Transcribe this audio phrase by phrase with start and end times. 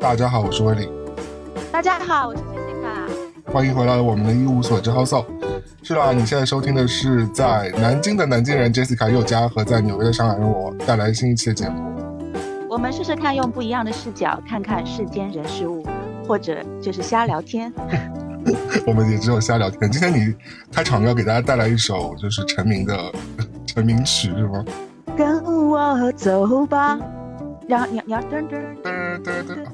[0.00, 0.88] 大家好，我是威利。
[1.70, 3.52] 大家好，我是 Jessica。
[3.52, 5.22] 欢迎回来我们的一无所知 House。
[5.82, 11.92] 是啦，你现在收听的是在南京的南京人 Jessica 佑佳和在纽约的上海人我带来新一期的节目。
[12.68, 15.84] 我们试试看用不一样的视角看看世间人事物，
[16.26, 17.70] 或者就是瞎聊天。
[18.86, 19.90] 我们也只有瞎聊天。
[19.90, 20.34] 今天你
[20.72, 22.96] 开场要给大家带来一首就是成名的
[23.66, 24.64] 成名曲是吗？
[25.14, 26.98] 跟我走吧，
[27.68, 29.66] 然后你你要噔噔嘚嘚嘚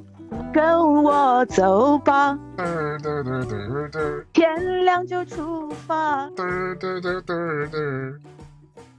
[0.56, 2.64] 跟我走吧，嘚
[3.00, 8.18] 嘚嘚嘚嘚天亮就出发，嘚嘚嘚嘚嘚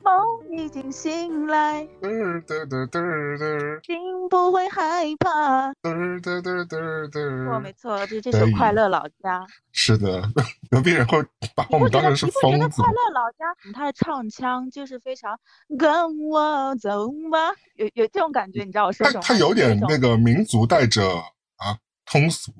[0.04, 3.98] 梦已经醒来，嘚嘚嘚嘚嘚心
[4.30, 5.70] 不会害怕。
[5.82, 7.60] 嘚嘚嘚嘚错，嘚。
[7.60, 9.40] 没错，就是这首《快乐老家》。
[9.72, 10.22] 是的，
[10.70, 11.18] 隔壁人会
[11.56, 12.92] 把我们当成是你不觉得《疯子快。
[12.92, 15.36] 乐老家》他的唱腔就是非常
[15.76, 19.26] 跟我走吧，有有这种感觉，你知道我说他什么吗？
[19.28, 21.24] 他有点那个民族带着啊
[22.08, 22.52] 通俗，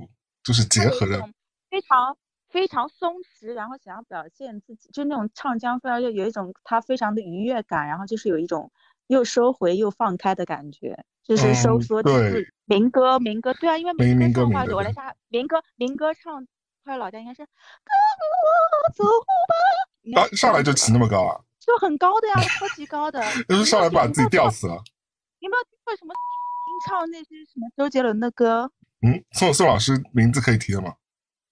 [0.44, 1.28] 就是结合的。
[1.70, 2.18] 非常
[2.50, 8.72] 非常松弛，然后想要表现自己，就那种唱腔非常就有一种他非常的愉悦感，然后就是有一种
[9.08, 16.46] 又收回又放开的感觉，就是收嗯缩对自民歌民歌对啊，因为民民歌唱话民歌对我来下民歌民歌唱
[16.84, 17.46] 快乐老家应该是跟
[18.46, 19.04] 我走
[20.16, 21.42] 吧，啊，上来就起那么高啊！
[21.60, 24.82] 就很高的呀，超级高的， 就是上来把自己吊死了。
[25.40, 26.14] 你有没有听过什么
[26.88, 30.96] 唱那些什么周杰伦的歌嗯，宋宋老师名字可以提的吗？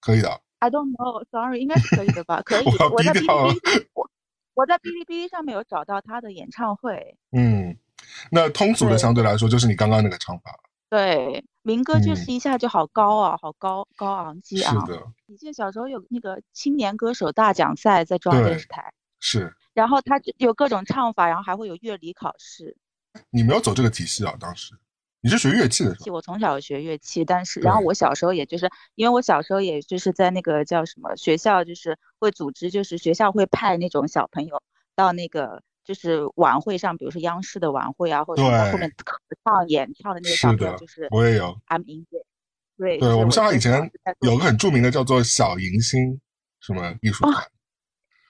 [0.00, 0.40] 可以的。
[0.58, 2.42] ？I don't know，sorry，应该是可以的吧？
[2.42, 4.10] 可以， 我在哔哩哔哩，我
[4.54, 7.16] 我在哔哩哔哩上面有找到他的演唱会。
[7.32, 7.76] 嗯，
[8.30, 10.58] 那通俗的相对来说就是你刚刚那个唱法。
[10.88, 14.92] 对，民歌就嗯是一下就好高啊，好高高昂激昂是。
[14.92, 22.76] 的，你记得小时候有那个青年歌手大奖赛在中央电视台，是然后他就有各种唱法，然后还会有乐理考试。
[23.30, 24.34] 你没有走这个体系啊？
[24.38, 24.74] 当时
[25.20, 26.12] 你是学乐器的是吧？
[26.12, 34.62] 我从小学乐器，但是然后我小时候也就是因为我小时候也就是在那个叫什么学校，就是会组织，就是学校会派那种小朋友
[34.94, 41.56] 到那个就是晚会上，比如说央视的晚会啊，或者后面合唱演唱的那个小是的朋友，就是我也有。
[41.68, 42.26] I'm in it。
[42.78, 43.90] 对，对我们上海以前
[44.20, 46.20] 有个很著名的叫做小迎新
[46.60, 47.44] 什么艺术哦团，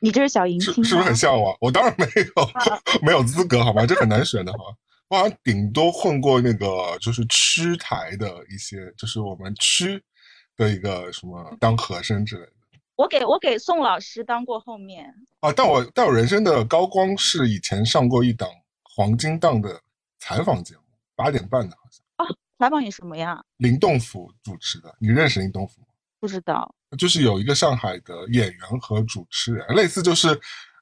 [0.00, 1.56] 你这是小迎新是是不是很 向往？
[1.60, 2.48] 我当然没有，
[3.04, 3.84] 没有资格好吗？
[3.84, 4.76] 这很难选的好吗？
[5.08, 10.02] 我好像顶多混过那个就是区台的一些，就是我们区
[10.56, 12.52] 的一个什么当和声之类的
[12.96, 15.52] 我给我给宋老师当过后面，啊。
[15.52, 18.48] 但我但我人生的高光是以前上过一档
[18.82, 19.80] 黄金档的
[20.18, 20.80] 采访节目，
[21.14, 23.44] 八点半的，好像啊采访你什么呀？
[23.58, 24.96] 林栋甫主持的。
[24.98, 25.88] 你认识林栋甫吗？
[26.18, 26.74] 不知道。
[26.96, 30.28] 就是有一个上海的演员和主持人，类似就是，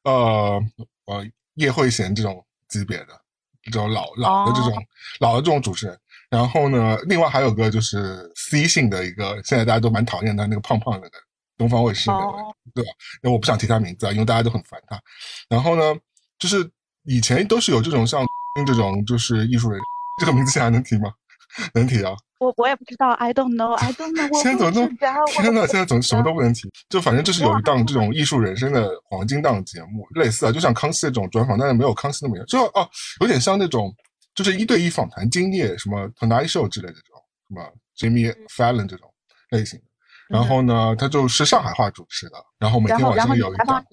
[0.05, 0.63] 呃
[1.07, 3.21] 呃叶慧娴这种级别的
[3.67, 4.73] 这种老老的这种、
[5.21, 5.99] 老的这种主持人。
[6.31, 11.19] 然后呢，另外还有个就是 C 姓的一个，现在大家都蛮讨厌他那个胖胖的那个
[11.57, 12.91] 东方卫视那个，哦对吧？
[13.23, 15.01] 因为我不想提他名字啊，因为大家都很烦他。
[15.49, 15.95] 然后呢，
[16.39, 16.69] 就是
[17.05, 18.25] 以前都是有这种像
[18.67, 19.81] 这种就是艺术人，
[20.19, 21.13] 这个名字现在还能提吗？
[21.75, 22.13] 能提啊。
[22.39, 26.69] 我我也不知道，I don't know，I don't know，现在怎么都天呐，呐，现在怎么什么都不能提？
[26.91, 32.87] 就反正就是有一档这种 艺术人生的黄金档节目，类似啊，就像康熙的这种专访，但是没有康熙那么严，就哦，
[33.21, 33.95] 有点像那种
[34.35, 39.09] 就是一对一访谈经验，什么 Tonight Show 之类的这种，什么 Jimmy Fallon 这种
[39.51, 39.85] 类型的。
[40.29, 43.85] 然后呢，他就是上海话主持的，然后每天晚上有一档？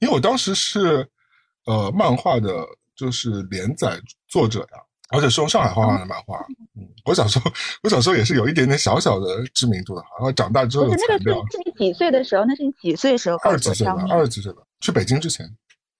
[0.00, 1.08] 因为我当时是
[1.64, 2.64] 呃漫画的，
[2.94, 3.98] 就是连载
[4.28, 4.78] 作者呀，
[5.10, 6.38] 而且是用上海话画的漫画。
[6.76, 7.50] 嗯，我小时候
[7.82, 11.32] 我小时候也是有一点点小小的知名度的，然后长大之后不是那个。
[11.50, 12.44] 是是你几岁的时候？
[12.44, 14.04] 那是你几岁的时候二十几岁吧？
[14.10, 15.46] 二十几岁吧，去北京之前，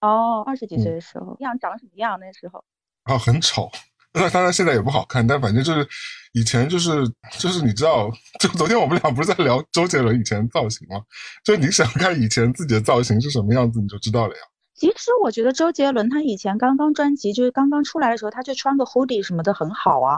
[0.01, 2.17] 哦，二十几嗯岁的时候，样长什么样？
[2.19, 2.63] 那时候
[3.03, 3.69] 啊，很丑。
[4.11, 5.87] 那当然现在也不好看，但反正就是
[6.33, 7.07] 以前就是
[7.37, 10.99] 就是你知道，就昨天我们俩不是在聊周杰伦以前造型吗？
[11.43, 14.41] 就你想看以前自己的造型是什么样子，你就知道了呀。
[14.79, 20.15] 其实我觉得周杰伦他以前刚刚专辑就是刚刚出来的时候，他就穿个 hoodie 什么的很好啊。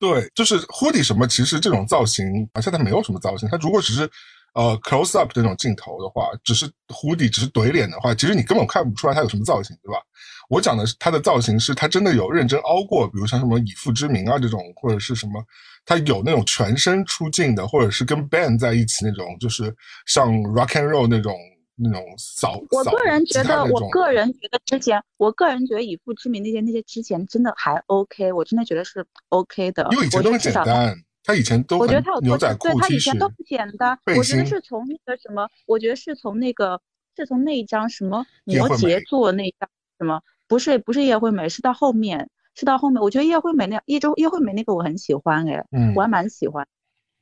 [0.00, 3.48] 对，就是 hoodie 什么，其实这种造型啊，现在没有什么造型。
[3.50, 4.08] 它如果只是
[4.54, 10.00] 呃 close up 这种镜头的话，只是 hoodie 只是怼脸的话，其实你根本看不出来他有什么造型，对吧？
[10.48, 15.44] 我讲的是他的造型是他真的有认真凹过，比如像什么以父之名啊这种，或者是什么，
[15.84, 19.74] 他有那种全身出镜的，或者是跟 band 在一起那种，就是
[20.06, 21.34] 像 rock and roll 那种
[21.82, 29.88] 那种扫扫我个人觉得，我个人觉得之前，我个人觉得以父之名那些那些之前真的还 OK，我真的觉得是 OK 的。
[29.92, 33.98] 因为以前都很简单，他以前都我觉得他有多仔裤、对他以前都不简单。
[34.16, 36.80] 我觉得是从那个什么，我觉得是从那个
[37.16, 39.68] 是从那一张什么摩羯座那一张
[39.98, 46.66] 什么，不是不是叶惠美，是到后面是到后面，我觉得叶惠美那叶周叶惠美那个我很喜欢哎，嗯我还蛮喜欢。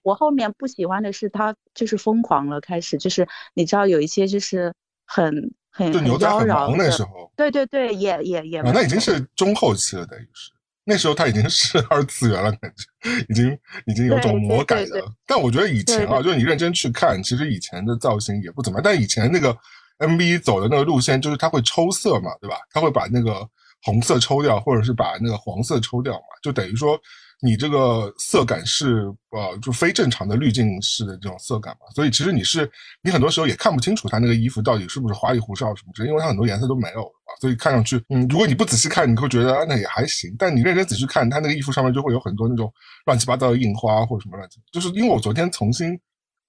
[0.03, 4.73] 我后面不喜欢的是他就是疯狂了，开始就是你知道有一些就是
[5.05, 10.51] 很很就牛仔很妖娆忙那的时候，对对对，也也也啊，那已经是中后期了，等于是
[10.85, 15.13] 那时候他已经是二次元了，感觉已经已经有种魔改了。
[15.27, 18.83] 但我觉得以前啊，就是你认真去看，其实以前的造型也不怎么样。
[18.83, 19.57] 但以前那个
[19.99, 22.57] MV 走的那个路线，就是他会抽色嘛，对吧？
[22.73, 23.47] 他会把那个
[23.83, 26.99] 红色抽掉，或者是把那个黄色抽掉嘛，就等于说
[27.43, 31.87] 你这个色感是呃就非正常的滤镜式的这种色感嘛。
[31.95, 32.71] 所以其实你是
[33.03, 40.35] 你很多时候也看不清楚他那个衣服到底是不是花里胡哨什么之类，因为它很多颜色都没有嘛，所以看上去嗯，如果你不仔细看，你会觉得啊那也还行。
[40.39, 42.73] 但你认真仔细看，他那个衣服上面就会有很多那种
[43.07, 45.99] 乱七八糟的印花或者什么乱七，就是因为我昨天重新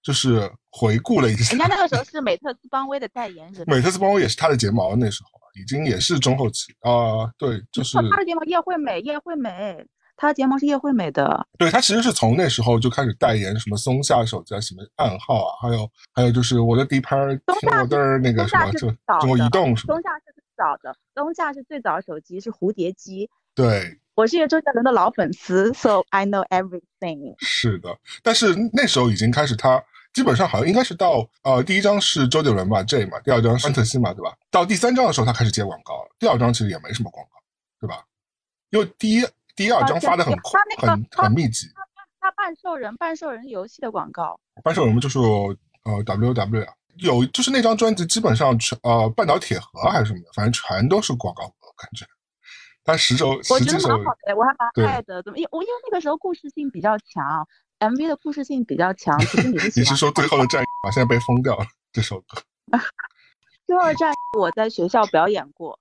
[0.04, 5.30] 就是回顾了一下人，家那个时候是美特斯邦威的代言人，美特斯邦威也是他的睫毛，那时候
[5.60, 9.86] 已经也是中后期啊、对，就是他的睫毛叶惠美，叶惠美，
[10.22, 11.48] 她的睫毛是叶惠美的。
[11.58, 18.82] 对他其实是从那时候就开始代言什么松下手机啊，什么暗号啊，还有还有就是我的地盘儿松的那个什么就
[19.20, 23.28] 中国移动什么松下是最早的，松下是最早的手机是蝴蝶机。
[23.56, 27.34] 对，我是一个周杰伦的老粉丝，so I know everything。
[27.40, 29.84] 是的，但是那时候已经开始他。
[30.14, 34.36] 基本上好像应该是到呃第一张是周杰伦吧 J 嘛，第二张是安特西嘛，对吧？
[34.52, 37.40] 到第三张的时候他开始接广告了，第二张其实也没什么广告，
[37.80, 38.04] 对吧？
[38.72, 39.26] 因为第一
[39.56, 41.68] 第二张发的很快很很密集，
[42.20, 52.06] 他半兽人，半兽人游戏的广告，半兽人就是呃 W W 啊，有就是那张专辑基本上全呃半岛铁盒还是什么的，反正全都是广告我，感觉。
[52.84, 55.22] 但十首我觉得蛮好的，我还蛮爱的。
[55.22, 55.38] 怎么？
[55.38, 57.48] 因我因为那个时候故事性比较强
[57.80, 59.20] ，MV 的故事性比较强。
[59.20, 60.92] 其实你是 你是说最后的战役吗？
[60.92, 62.42] 现在被封掉了这首歌。
[63.68, 65.78] 最后的战役我在学校表演过。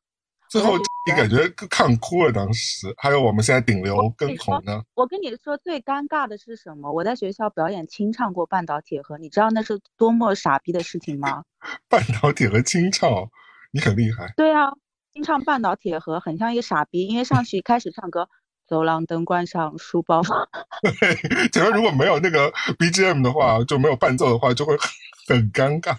[0.51, 0.77] 最后
[1.07, 6.93] 你感觉看哭了，当时还有我们现在顶流更红呢，我跟你说，最尴尬的是什么？
[6.93, 11.45] 我在学校表演清唱过《半岛铁盒》，你知道那是多么傻逼的事情吗？
[11.89, 13.31] 半岛铁盒清唱，
[13.71, 14.35] 你很厉害。
[14.37, 14.73] 对啊，
[15.13, 18.29] 清唱《半岛铁盒》很像一个傻逼，因为上去开始唱歌，
[18.67, 20.49] 走廊灯关上，书包放。
[20.83, 24.91] 对，前面如果没有那个 BGM 的话，就没有伴奏的话，就会很
[25.29, 25.97] 很尴尬，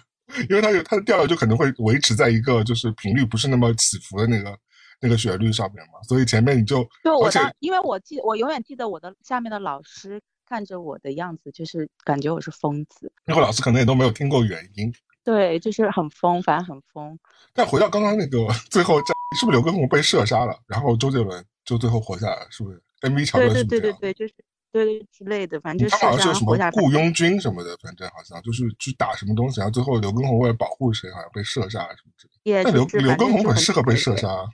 [0.48, 4.56] 因为它有它的调调就可能会维持在一个就是频率不是那么起伏的那个
[5.00, 13.10] 那个旋律上面嘛，所以前面你就而且就我当，因为我记，我永远记得我的下面的老师看着我的样子，就是感觉我是疯子。
[13.24, 14.92] 那会老师可能也都没有听过原因。
[15.24, 17.16] 对，就是很疯，反正很疯。
[17.52, 18.38] 但回到刚刚那个
[18.70, 22.46] 最后战，是不是刘畊宏被射杀了，然后周杰伦就最后活下来了？
[22.50, 23.98] 是不是？MV 桥对段是不是这样？
[24.00, 24.34] 对对对对，就是
[24.72, 26.70] 对对之类的，反正就是他好像是有什么。
[26.72, 34.44] 雇佣军什么的，反正好像就是去打什么东西，然后最后刘畊宏为了保护谁，好像被射杀了什么之类但刘刘就是反正畊宏很很适合被射杀啊，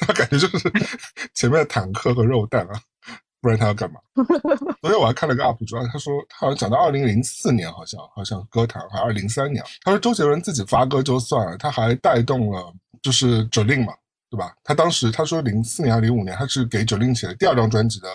[0.00, 0.70] 他感觉就是
[1.34, 2.80] 前面的坦克和肉弹啊，
[3.40, 4.00] 不然他要干嘛？
[4.80, 12.72] 昨天我还看了个 UP 主，他说他好像讲到二零零四年，好像好像歌坛还二零零三年，他说周杰伦自己发歌就算了，他还带动了
[13.02, 13.94] 就是九令嘛，
[14.28, 14.52] 对吧？
[14.64, 18.08] 他当时他说零四年还是零五年，他是给九令写的第二张专辑的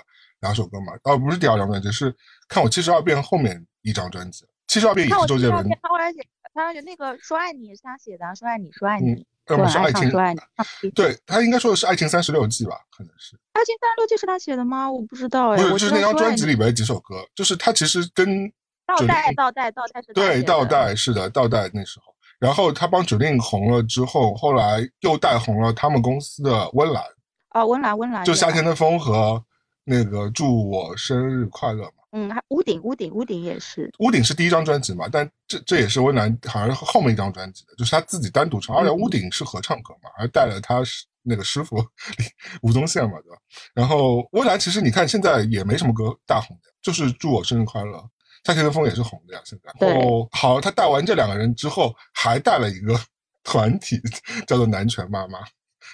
[0.45, 2.15] 两首歌嘛，哦不是第二张专辑，是
[2.47, 6.19] 看我七十二变后面一张专辑，七十二变也是周杰伦，他后来写，
[6.53, 10.39] 他写那个说爱你也是他写的啊，说爱你，说爱嗯你，嗯我很爱么是爱情说爱你。
[10.39, 13.35] 啊对 他应该说的是《爱情三十六计》吧，可能是。
[13.53, 14.91] 爱情三十六计是他写的吗？
[14.91, 18.51] 我不知道哎，不是，就是那张专辑里面的几首歌，就是他其实跟
[18.85, 27.03] 倒带倒带倒带是对倒带是的倒带那时候，然后他帮九令红了之后，后来又带红了他们公司的温岚，
[27.49, 29.43] 啊，温岚温岚就夏天的风和
[29.85, 31.91] 那个祝我生日快乐嘛。
[32.11, 41.75] 嗯，还屋顶屋顶屋顶也是，屋顶是第一张专辑嘛，但这这也是温岚好像是后面一张专辑的，就是他自己单独唱，而且嗯屋顶是合唱歌嘛，还带了他师那个师傅
[42.63, 43.37] 吴宗宪嘛，对吧？
[43.73, 48.01] 然后温岚其实你看现在也没什么歌大红的，就是祝我生日快乐，
[48.45, 49.69] 夏天的风也是红的呀，现在。
[49.77, 52.97] 对然后好，他带完这两个人之后，还带了一个
[53.43, 53.99] 团体
[54.47, 55.39] 叫做南拳妈妈，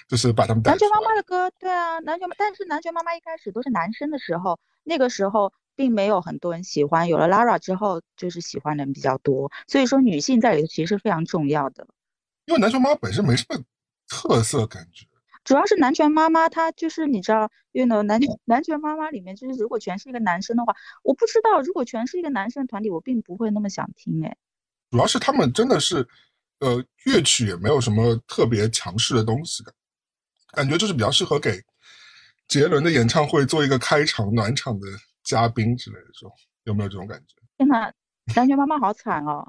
[0.08, 11.86] 就是把他们带南拳妈妈的歌，对啊，南拳，但是南拳妈妈一开始都是男生的时候，那个时候并没有很多人喜欢，有了 Lara 之后，就是喜欢的人比较多，所以说女性在里头其实是非常重要的。
[12.46, 13.56] 因为南拳妈妈本身没什么
[14.08, 15.06] 特色感觉。
[15.44, 24.36] 主要是男权妈妈，她就是你知道，因为男男权妈妈里面，就是如果全是一个男生的话，我不知道，如果全是一个男生团体，我并不会那么想听哎。
[24.92, 26.06] 主要是他们真的是，
[26.60, 29.74] 呃，乐曲也没有什么特别强势的东西感，
[30.52, 31.60] 感觉就是比较适合给
[32.48, 34.86] 杰伦的演唱会做一个开场暖场的
[35.24, 36.32] 嘉宾之类的这种，
[36.64, 37.34] 有没有这种感觉？
[37.56, 37.90] 天呐，
[38.36, 39.46] 南拳妈妈好惨哦。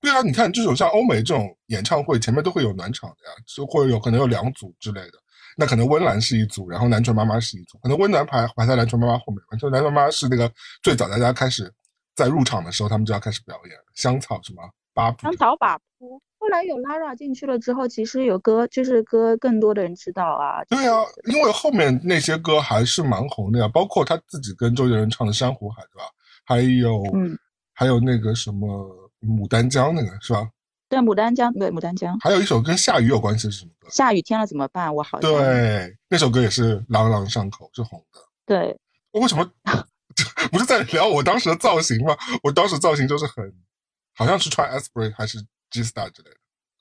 [0.00, 5.18] 对啊，你看这种像欧美这种演唱会前面都会有暖场的呀，就会有可能有两组之类的，
[5.56, 11.72] 那可能温岚是一组，然后南拳妈妈是一组，可能温岚排排在南拳妈妈后面，南拳妈妈是那个最早大家开始
[12.14, 16.20] 在入场的时候，他们就要开始表演香草什么八步，香草把扑。
[16.44, 20.62] 后来有 Lara 进去了之后，其实有歌就是歌更多的人知道啊。
[20.64, 26.04] 对啊，因为后面那些歌还是蛮红的呀，包括他自己跟周杰伦唱的《珊瑚海》，对吧？
[26.44, 27.34] 还有，嗯，
[27.72, 28.68] 还有那个什么
[29.26, 30.46] 《牡丹江》那个是吧？
[30.86, 32.14] 对，牡丹江，对，牡丹江。
[32.20, 33.88] 还有一首跟下雨有关系是什么歌？
[33.88, 34.94] 下雨天了怎么办？
[34.94, 38.20] 我好像对，那首歌也是朗朗上口，是红的。
[38.44, 38.78] 对，
[39.12, 39.50] 为什么
[40.52, 42.14] 不是在聊我当时的造型吗？
[42.42, 43.50] 我当时造型就是很，
[44.14, 45.38] 好像是穿 Esprit 还是
[45.74, 46.36] G Star 之类的，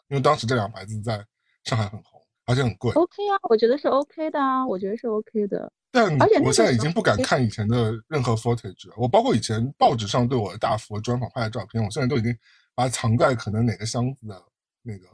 [0.10, 1.26] 因为当时这两个牌子在
[1.64, 2.92] 上海很红，而且很贵。
[2.92, 5.72] OK 啊，我觉得是 OK 的啊，我觉得是 OK 的。
[5.92, 12.32] 但我现在已经不敢看以前的任何 footage 了，我包括以前报纸上对我的大幅专访拍的照片，我现在都已经
[12.76, 14.40] 把它藏在可能哪个箱子的
[14.84, 15.08] 那个。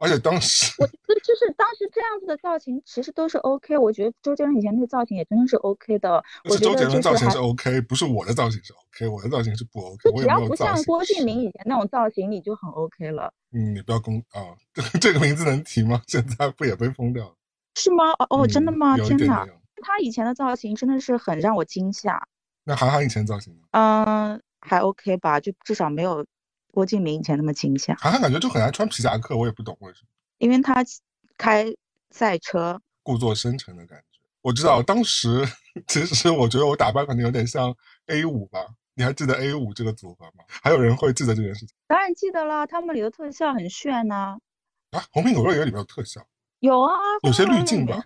[0.00, 6.24] 而且当时，我觉得就是当时这样子的造型其实都是 OK，我觉得周杰伦以前那个造型也真的是 OK 的。
[6.46, 10.10] 是周杰伦造型是 OK，不是我的造型是 OK，我的造型是不 OK。
[10.16, 13.32] 只要不像郭敬明以前那种造型，你就很 OK 了。
[13.52, 14.56] 嗯，你不要公啊，
[15.00, 16.00] 这个名字能提吗？
[16.06, 17.34] 现在不也被封掉了？
[17.74, 18.10] 是吗？
[18.18, 18.96] 哦哦，真的吗？
[18.96, 19.46] 天哪！
[19.82, 22.26] 他以前的造型真的是很让我惊吓。
[22.64, 23.60] 那韩寒以前造型呢？
[23.72, 26.24] 嗯，还 OK 吧，就至少没有
[26.72, 27.94] 郭敬明以前那么惊吓。
[27.96, 30.08] 韩寒感觉就很爱穿皮夹克，我也不懂为什么。
[30.38, 30.84] 因为他
[31.36, 31.66] 开
[32.10, 34.18] 赛车，故作深沉的感觉。
[34.42, 35.46] 我知道当时
[35.86, 37.74] 其实我觉得我打扮可能有点像
[38.06, 38.66] A 五吧。
[38.94, 40.44] 你还记得 A 五这个组合吗？
[40.48, 41.74] 还有人会记得这件事情？
[41.86, 44.36] 当然记得了，他们里的特效很炫呐。
[44.90, 46.20] 啊，红苹果乐园里面有特效？
[46.58, 48.02] 有啊，有些滤镜吧。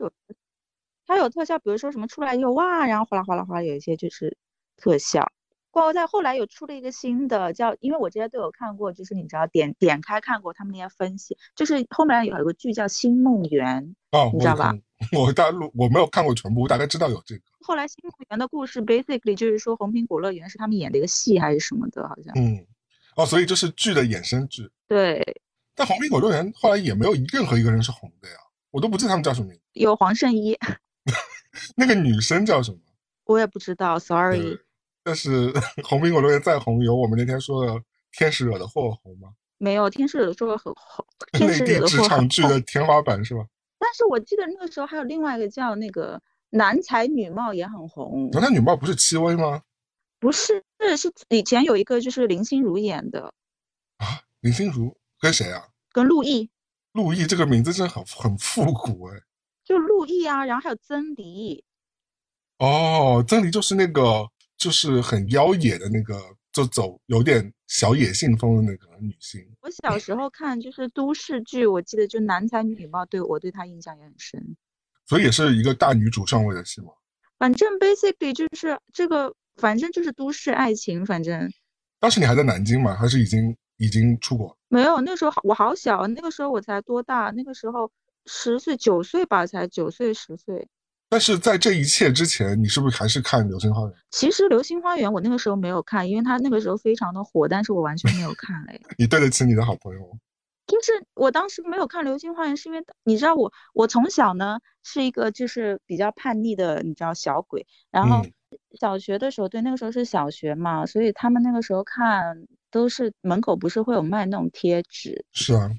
[1.06, 4.36] 它有特效，比如说什么出来以后哇，然后哗啦哗啦哗，有一些就是
[4.76, 5.28] 特效。
[5.82, 14.72] 括在后来有出了一个新的叫，因为我之前都有看过，就是你知道点点开看过他们那些分析，就是后面有一个剧叫《星梦园》，哦，你知道吧？
[15.12, 17.42] 我大陆我没有看过全部，我大概知道有这个。
[17.60, 22.32] 后来《星梦园》的故事 basically 就是说红苹果乐园是他们演的一个戏还是什么的，好像。
[22.36, 22.64] 嗯，
[23.16, 24.70] 哦，所以这是剧的衍生剧。
[24.86, 25.42] 对。
[25.74, 28.36] 但红苹果乐园后来也没有任何一个人是红的呀，
[28.70, 29.62] 我都不记得他们叫什么名字。
[29.72, 30.56] 有黄圣依。
[31.76, 32.78] 那个女生叫什么？
[33.24, 34.58] 我也不知道，sorry。
[35.04, 35.52] 但是
[35.84, 37.80] 红苹果乐园再红，有我们那天说的
[38.10, 39.28] 天使惹的祸红吗？
[39.58, 41.06] 没有，天使惹的祸很红。
[41.46, 43.46] 内地职场剧的天花板是吧？
[43.78, 46.20] 但是我记得那个时候还有另外一个叫那个
[46.50, 48.30] 男才女貌也很红。
[48.32, 49.62] 男才女貌不是戚薇吗？
[50.18, 50.64] 不是，
[50.96, 53.32] 是以前有一个就是林心如演的。
[53.98, 55.68] 啊，林心如跟谁啊？
[55.92, 56.50] 跟陆毅。
[56.92, 59.20] 陆毅这个名字真的很很复古哎。
[59.64, 61.62] 就陆毅啊，然后还有曾黎。
[62.58, 64.30] 哦，曾黎就是那个。
[64.64, 66.18] 就是很妖冶的那个，
[66.50, 69.46] 就走有点小野性风的那个女性。
[69.60, 74.56] 我小时候看就是都市剧，我记得就男才女貌，对我对她印象也很深。
[75.04, 76.86] 所以也是一个大女主上位的戏吗？
[77.36, 81.04] 反正 basically 就是这个，反正就是都市爱情。
[81.04, 81.52] 反正
[82.00, 82.96] 当时你还在南京吗？
[82.96, 84.56] 还是已经已经出国？
[84.68, 87.30] 没有，那时候我好小，那个时候我才多大？
[87.36, 87.92] 那个时候
[88.24, 90.66] 十岁九岁吧，才九岁十岁。
[91.08, 93.90] 但是在这一切之前，你是不是还是看《流星花园》？
[94.10, 98.80] 其实《流星花园》我那个时候没有看，因为它那个时候非常的火，但是我完全没有看嘞。
[98.98, 100.18] 你对得起你的好朋友吗？
[100.66, 107.64] 就是我当时没有看《流星花园》，是因为你知道我，我从小呢是一个就是比较叛逆的，你知道小鬼。
[107.90, 108.24] 然后
[108.80, 115.24] 小学的时候，对那个时候是小学嘛，所以他们那个时候看都是门口不是会有卖那种贴纸？
[115.32, 115.70] 是啊。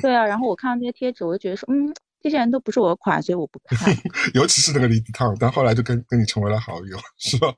[0.00, 1.92] 对啊，然后我看到那些贴纸，我就觉得说，嗯。
[2.20, 3.94] 这些人都不是我的款，所以我不 看。
[4.34, 7.54] 尤其是那个李子烫，但后来就跟跟你成为了好友，是吧？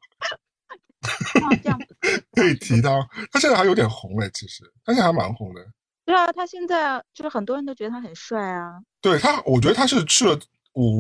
[1.63, 1.79] 这样
[2.33, 5.65] 可以提他，他现在还有点红哎，其实他现在还蛮红的。
[6.05, 8.73] 对啊，他现在就是很多人都觉得他很帅啊。
[9.01, 10.39] 对他，我觉得他是去了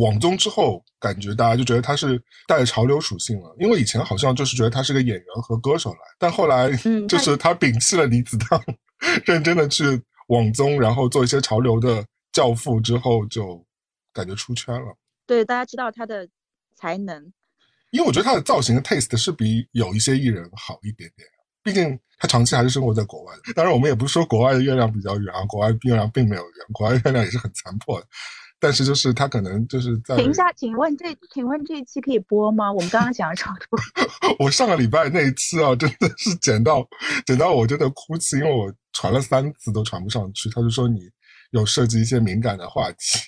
[0.00, 3.54] 网综之后，感觉大家就觉得他是带着潮流属性了。
[3.58, 6.70] 因为以前好像就是觉得他是个演员和歌手来，但后来
[7.06, 8.58] 就是他摒弃了李子烫，
[9.26, 9.84] 认真的去
[10.28, 12.02] 网综，然后做一些潮流的。
[12.32, 13.64] 教父之后就
[14.12, 14.96] 感觉出圈了，
[15.26, 16.28] 对，大家知道他的
[16.76, 17.32] 才能，
[17.90, 21.28] 因为我觉得他的造型的 taste 是比有一些艺人好一点点，
[21.62, 23.52] 毕竟他长期还是生活在国外的。
[23.54, 28.06] 当然，我们也不是说国外的月亮比较圆啊，国外月亮并没有圆，国外月亮也是很残破的。
[28.62, 32.70] 但是就是他可能就是在停一下，请问这请问这一期可以播吗？
[32.70, 33.84] 我们刚刚讲的差不多。
[34.38, 36.86] 我上个礼拜那一次啊，真的是剪到
[37.24, 41.00] 剪到我真的哭泣，因为我传了三次都传不上去，他就说你。
[41.50, 43.18] 有涉及一些敏感的话题，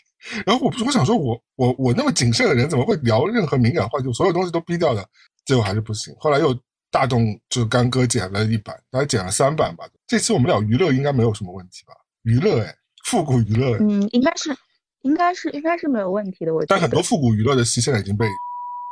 [0.46, 4.12] 然后我我想说，我我我那么谨慎的人，怎么会聊任何敏感话题？
[4.12, 5.04] 所有东西都逼掉的，
[5.44, 6.14] 结果还是不行。
[6.18, 6.56] 后来又
[6.90, 9.84] 大动，就是干戈剪了一版，大概剪了三版吧。
[10.06, 11.94] 这次我们聊娱乐应该没有什么问题吧？
[12.22, 12.74] 娱乐哎，
[13.06, 14.54] 复古娱乐，嗯，应该是
[15.02, 16.54] 应该是应该是没有问题的。
[16.54, 18.26] 我但很多复古娱乐的戏现在已经被，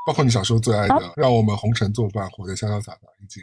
[0.06, 3.42] 包括你小时候最爱的啊《让我们红尘作伴，活得潇潇洒洒》已经，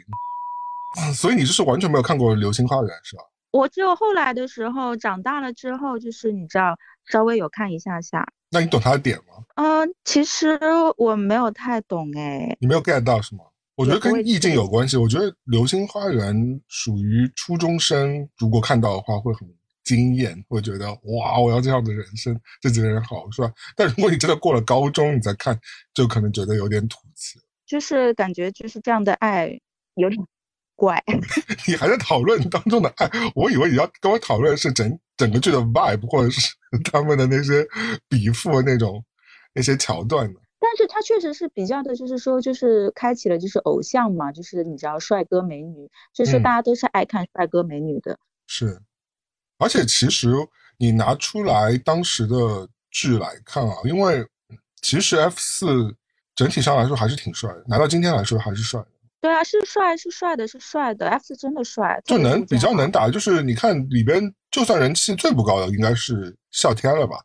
[1.00, 3.22] 嗯所以你就是完全没有看过《流星花园》是吧？
[3.50, 6.76] 我只有后来的时候长大了之后，就是你知道
[7.06, 8.26] 稍微有看一下下。
[8.50, 9.44] 那你懂他的点吗？
[9.56, 10.58] 嗯、其实
[10.96, 12.56] 我没有太懂哎。
[12.60, 13.44] 你没有 get 到是吗？
[13.74, 14.96] 我觉得跟意境有关系。
[14.96, 16.34] 我觉得《流星花园》
[16.66, 19.48] 属于初中生，如果看到的话会很
[19.84, 23.50] 惊艳，会觉得哇，我要这样的人生，这几个人好帅。
[23.76, 25.58] 但如果你真的过了高中你再看，
[25.94, 27.38] 就可能觉得有点土气。
[27.66, 29.60] 就是感觉就是这样的爱
[29.94, 30.20] 有点
[30.78, 31.02] 怪。
[31.66, 36.54] 你还在讨论当中的爱，我以为你要跟我讨论的是整整个剧的 vibe，或者是
[36.84, 37.66] 他们的那些
[38.08, 39.04] 比附那种
[39.52, 40.38] 那些桥段呢。
[40.60, 48.18] 但是他确实是比较的，就是说，就是开启了就是偶像嘛，就是你知道帅哥美女，就是嗯大家都是爱看帅哥美女的。
[48.46, 48.80] 是，
[49.58, 50.32] 而且其实
[50.76, 54.26] 你拿出来当时的剧来看啊，因为
[54.82, 55.94] 其实 F 四
[56.34, 58.88] 整体上来说还是挺帅的，拿到今天来说还是帅的，
[59.20, 63.10] 对啊，是帅是帅的，是帅的，F 四真的帅，就能比较能打。
[63.10, 67.16] 就是你看里边，就算人气最不高的应该是笑天了吧，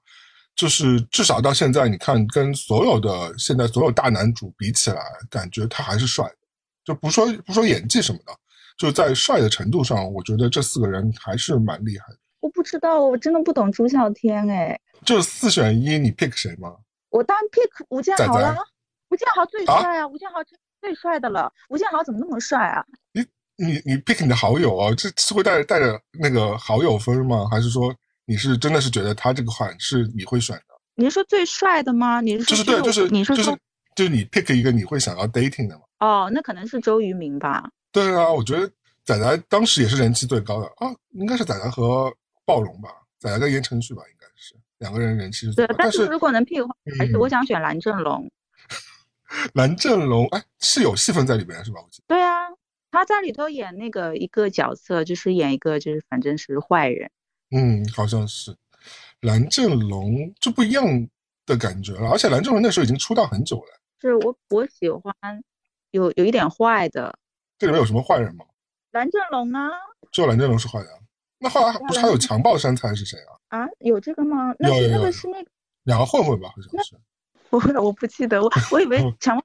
[0.55, 6.35] 就是至少到现在，你看跟所有的现在所有大男主比起来，感觉他还是帅的，
[6.83, 8.33] 就不说不说演技什么的，
[8.77, 12.17] 就在帅的程度上，我觉得这四个人还是蛮厉害的。
[12.39, 16.73] 我不知道，我真的不懂朱孝天哎，就四选一，你 pick 谁吗？
[17.09, 18.57] 我当然 pick 吴建豪了，
[19.09, 20.43] 吴建豪最啊帅啊，吴建豪
[20.83, 22.85] 最帅的了，吴建豪怎么那么帅啊？
[23.13, 23.25] 你
[23.55, 27.47] 你你 pick 你的好友啊，这是会带带着那个好友分吗？
[27.49, 30.75] 还是说你是真的是觉得他这个款是你会选的？
[30.95, 32.19] 你是说最帅的吗？
[32.19, 33.57] 你是说就是对，就是就是你是说
[33.95, 35.83] 就是你 pick 一个你会想要 dating 的吗？
[35.99, 37.69] 哦，那可能是周渝民吧？
[37.93, 38.69] 对啊，我觉得
[39.05, 48.29] 仔仔当时也是人气最高的啊，应该是仔仔和暴龙吧，仔仔跟言承旭吧，应该是两个人人气是最高。，对但但是如果能 pick 的话，还是嗯我想选蓝正龙。
[49.53, 51.79] 蓝正龙哎是有戏份在里边是吧？
[51.83, 52.48] 我记得对啊，
[52.91, 57.09] 他在里头演那个一个角色，就是演一个就是反正是坏人。
[57.51, 58.55] 嗯，好像是
[59.22, 60.85] 蓝正龙就不一样
[61.46, 63.79] 的感觉了，而且蓝正龙那时候已经出道很久了。
[64.01, 65.13] 是我我喜欢
[65.91, 67.17] 有有一点坏的
[67.57, 68.46] 这里面有什么坏人吗？
[68.91, 69.69] 蓝正龙啊
[70.11, 71.00] 只有蓝正龙是坏的啊。
[71.39, 73.19] 那后来不是还有强暴山菜是谁
[73.50, 73.59] 啊？
[73.59, 74.53] 啊，有这个吗？
[74.59, 75.50] 那是那有有是那个
[75.83, 76.96] 两个混混吧，好像是。
[77.53, 79.44] 我我不记得，我我以为嗯强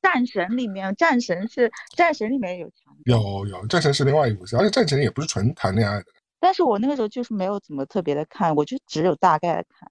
[0.00, 6.06] 战神里面战神是战神里面有强暴，有有，战神是另外一部戏，而且战神也不是纯谈恋爱的。
[6.40, 9.90] 但是我那个时候就是没有怎么特别的看，我就只有大概的看。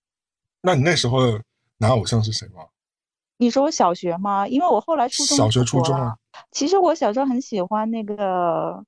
[0.61, 1.39] 那你那时候
[1.77, 2.63] 男偶像是谁吗？
[3.37, 4.47] 你说我小学吗？
[4.47, 6.15] 因为我后来初中小学、初中啊？
[6.51, 8.83] 其实我小时候很喜欢那个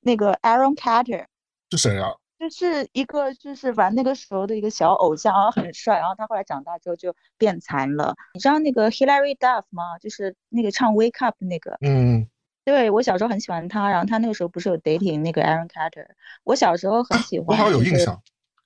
[0.00, 1.24] 那个 Aaron Carter，
[1.70, 2.10] 是谁啊？
[2.38, 8.14] 就是一个就是玩那个时候的一个小偶像，然后很帅，然后他后来长大之后就变残了。
[8.34, 9.98] 你知道那个 Hilary Duff 吗？
[10.00, 11.78] 就是那个唱 Wake Up 那个。
[11.80, 12.28] 嗯，
[12.64, 16.06] 对，我小时候很喜欢他，然后他那个时候不是有 dating 那个 Aaron Carter，
[16.42, 17.46] 我小时候很喜欢。
[17.48, 17.98] 我好像有印。
[17.98, 18.20] 象，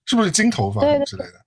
[0.06, 1.44] 是不是金头发对对之类的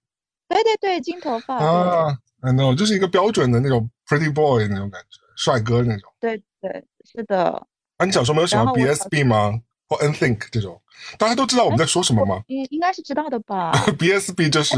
[0.48, 1.58] 对对对，金头发。
[1.58, 6.14] 啊？I know，就是一个标准的那种 pretty boy 那种感觉，帅哥那种。
[6.20, 7.68] 对对，是的。
[7.98, 9.60] 啊，你小时候没有喜欢 BSB 吗？
[9.92, 10.82] 或 NTHNK 这种？
[11.18, 13.72] 大家都知道我们在说什么吗应应该是知道的吧？？
[14.00, 14.76] BSB 就是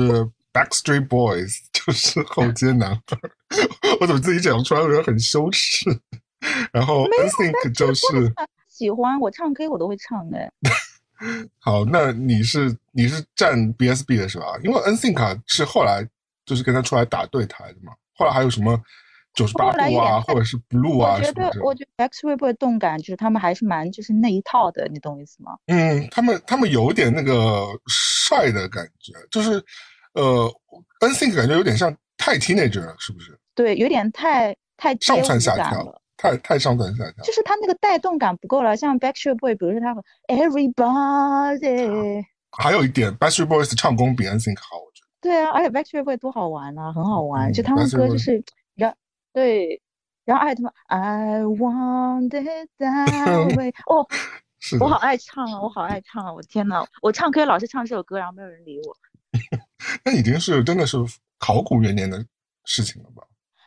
[0.52, 3.18] Backstreet Boys， 就是后街男孩。
[4.00, 5.86] 我怎么自己讲出来，我觉得很羞耻。
[6.72, 8.06] 然后 nthink 就是
[8.68, 10.50] 喜欢我唱 K 我都会唱哎。
[11.60, 14.46] 好，那你是你是站 BSB 的是吧？
[14.64, 16.06] 因为 NSYNC 啊是后来
[16.46, 17.94] 就是跟他出来打对台的嘛。
[18.16, 18.80] 后来还有什么
[19.34, 21.60] 九十八后来有度啊，点或者是 Blue 啊我觉什么这种。
[21.60, 25.58] 得我觉得 X Ray 动感就是他们还是蛮就是那一套的，你懂我意思吗？
[25.68, 29.64] 嗯，他们他们有点那个帅的感觉，就是
[30.14, 30.52] 呃
[31.00, 33.38] ，NSYNC 感觉有点像太 teenager 了，是不是？
[33.56, 37.24] 对，有点太太上蹿下跳了。，太太上蹿下跳。
[37.24, 42.24] 就是他那个带动感不够了，像 Backstreet Boy，比如说他们 Everybody，
[42.58, 45.08] 还有一点，Backstreet Boys 唱功比 NSYNC 好，我觉得。
[45.22, 48.44] 对啊，而且 Backstreet Boy 多好玩啊，很好玩，嗯就他们歌就是，
[48.76, 48.96] 然后
[49.34, 49.82] 对，
[50.26, 54.08] 然后爱他们 I want it that way， 哦，
[54.60, 58.96] 是我好，爱唱啊，我好爱唱啊，我天呐，我唱 K 老是唱这首歌，然后没有人理我，
[60.06, 60.98] 那已经是真的是
[61.40, 62.24] 考古元年的
[62.66, 63.24] 事情了吧？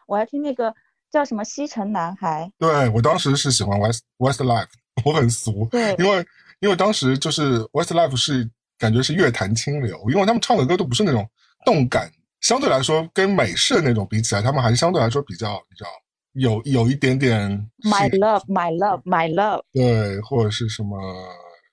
[0.06, 0.74] 我还听那个
[1.10, 4.68] 叫什么西城男孩，对我当时是喜欢 West Westlife，
[5.04, 6.24] 我很俗，对，因为
[6.60, 8.48] 因为当时就是 Westlife 是
[8.78, 11.28] 感觉是乐坛清流，因为他们唱的歌都不是那种
[11.64, 12.10] 动感，
[12.46, 15.90] 相对来说跟美式的那种比起来，他们还是相对来说比较你知道
[16.34, 17.50] 有有一点点
[17.82, 20.96] My love, my love, my love，对，或者是什么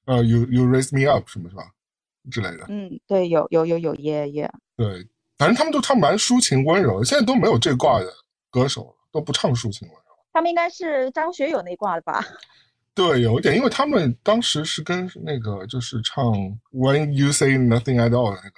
[0.06, 1.64] 呃 You You Raise Me Up 什么是吧？
[2.32, 5.08] 之类的，嗯，对，有有有有耶耶，对，
[5.38, 8.08] 反正他们都唱蛮抒情温柔的，现在都没有这挂的
[8.50, 10.04] 歌手了，都不唱抒情温柔。
[10.34, 12.26] 他们应该是张学友那挂的吧？
[12.96, 16.34] 对，有一点，因为他们当时是跟那个就是唱
[16.72, 18.56] When You Say Nothing at All 的那个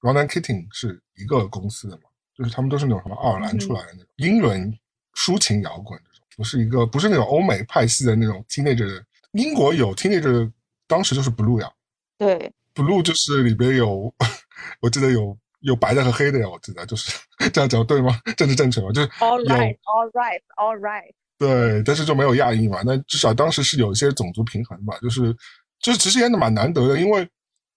[0.00, 2.02] Ronan Keating 是一个公司的嘛，
[2.36, 4.72] 就是他们都是那种什么爱尔兰出来的那种英伦
[5.14, 9.02] 抒情摇滚这种，不是一个不是那种欧美派系的那种 teenager。
[9.32, 10.50] 英国有 teenager，
[10.86, 11.70] 当时就是 Blue 呀，
[12.16, 14.12] 对，Blue 就是里边有，
[14.80, 17.12] 我记得有有白的和黑的呀，我记得就是
[17.52, 18.18] 这样讲对吗？
[18.36, 18.90] 政治正确吗？
[18.92, 21.12] 就是 All right, all right, all right。
[21.38, 22.80] 对，但是就没有亚裔嘛？
[22.84, 25.36] 那至少当时是有一些种族平衡吧，就是
[25.80, 27.28] 就是其实也蛮难得的，因为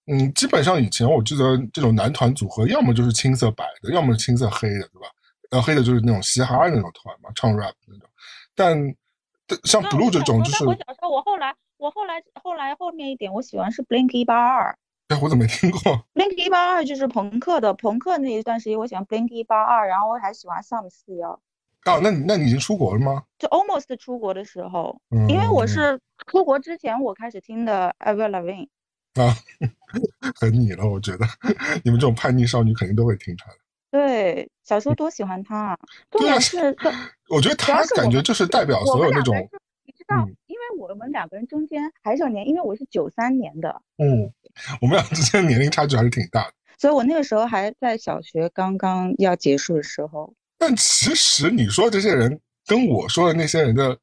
[0.06, 5.06] 嗯，基本上以前我记得这种男团组合，要么就是青色白的，要么是青色黑的，对吧？
[5.50, 8.08] 然后黑的就是那种嘻哈那种团嘛，唱 rap 那种。
[8.54, 8.76] 但
[9.64, 14.76] 像 blue 这种，就是我小时候，我后来，我后来，后来后面一点，我喜欢是 blink 一八二。
[15.08, 15.80] 哎，我怎么没听过
[16.14, 21.30] ？blink 一八二就是朋克的，朋克那一段时间，我喜欢 blink 一八二，然后我还喜欢 some 四幺。
[21.86, 23.24] 哦，那你那你已经出国了吗？
[23.38, 28.68] 就 almost 出国的时候，因为我是出国之前我开始听的 Avril Lavigne
[29.14, 29.36] 啊，
[30.40, 31.26] 很你了，我觉得
[31.82, 33.56] 你们这种叛逆少女肯定都会听他的。
[33.90, 35.78] 对，小时候多喜欢他啊！
[36.10, 36.76] 对啊，是，
[37.28, 39.34] 我觉得他感觉就是代表所有那种，
[39.84, 44.32] 你知道，因为我们两个人中间还是有年，因为我是九三年的，嗯，
[44.80, 50.32] 我们俩之间年龄差距还是挺大的，所以我那个时候还在小学刚刚要结束的时候。
[50.56, 53.98] 但其实你说这些人跟我说的那些人的，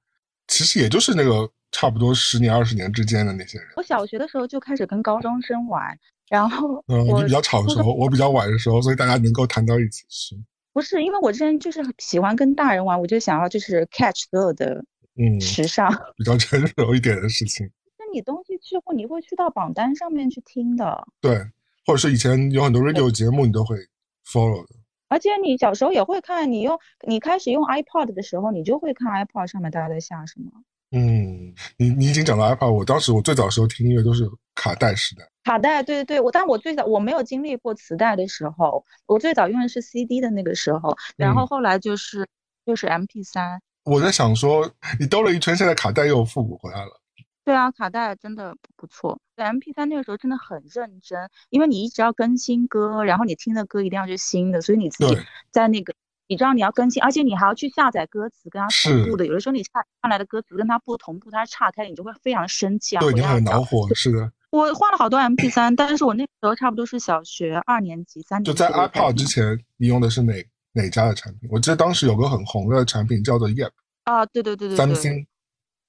[0.48, 3.68] 其实也就是那个差不多十年二十年之间的那些人。
[3.76, 5.96] 我小学的时候就开始跟高中生玩，
[6.28, 10.36] 然后嗯，你比较早熟，我比较晚的时候，所以大家能够谈到一起去。
[10.74, 14.84] 不是，因为我之前就是喜欢跟大人玩，我就想要就是 catch 所有的
[15.18, 17.70] 嗯时尚，比较成熟一点的事情。
[18.00, 21.08] 那你东西去后，你会去到榜单上面去听的。
[21.22, 21.38] 对，
[21.86, 23.78] 或者是以前有很多 radio 节目，你都会
[24.26, 24.76] follow 的。
[25.10, 30.52] 而且你小时候也会看，你用你开始用 iPod 的时候，你就会看 iPod 上面大家在下什么。
[30.92, 34.24] 嗯，你你已经讲到 iPod，我当时我最早时候听音乐都是
[34.56, 35.28] 卡带时代。
[35.44, 42.28] 卡带，对对对，我但我最早我没有经历过磁带的时候，我最早用的是 CD 的那个时候，然后后来就是
[42.66, 43.60] 就是 MP3。
[43.84, 44.70] 我在想说，
[45.00, 47.02] 你兜了一圈，现在卡带又复古回来了。
[47.46, 49.18] 对啊，卡带真的不错。
[49.38, 55.18] M P 三那个时候真的很认真，因为你一直要更新歌，然后你听的歌一定要是新的，所以你自己
[55.52, 55.94] 在那个，
[56.28, 59.26] 你知道你要更新，而且你还要去下载歌词跟它同步的。
[59.26, 63.02] 有的时候你下上来的歌词跟它不同步，它岔开，你就会非常生气啊！
[63.02, 64.32] 对你很恼火，是的。
[64.50, 68.52] 我换了好多 M P 三，但是我那时候差不多是小学二年级、三年级。
[68.52, 70.34] 就在 iPod 之前，你用的是哪
[70.74, 71.50] 哪家的产品？
[71.52, 73.72] 我记得当时有个很红的产品叫做 Yep。
[74.04, 75.28] 啊，对对对对，三星，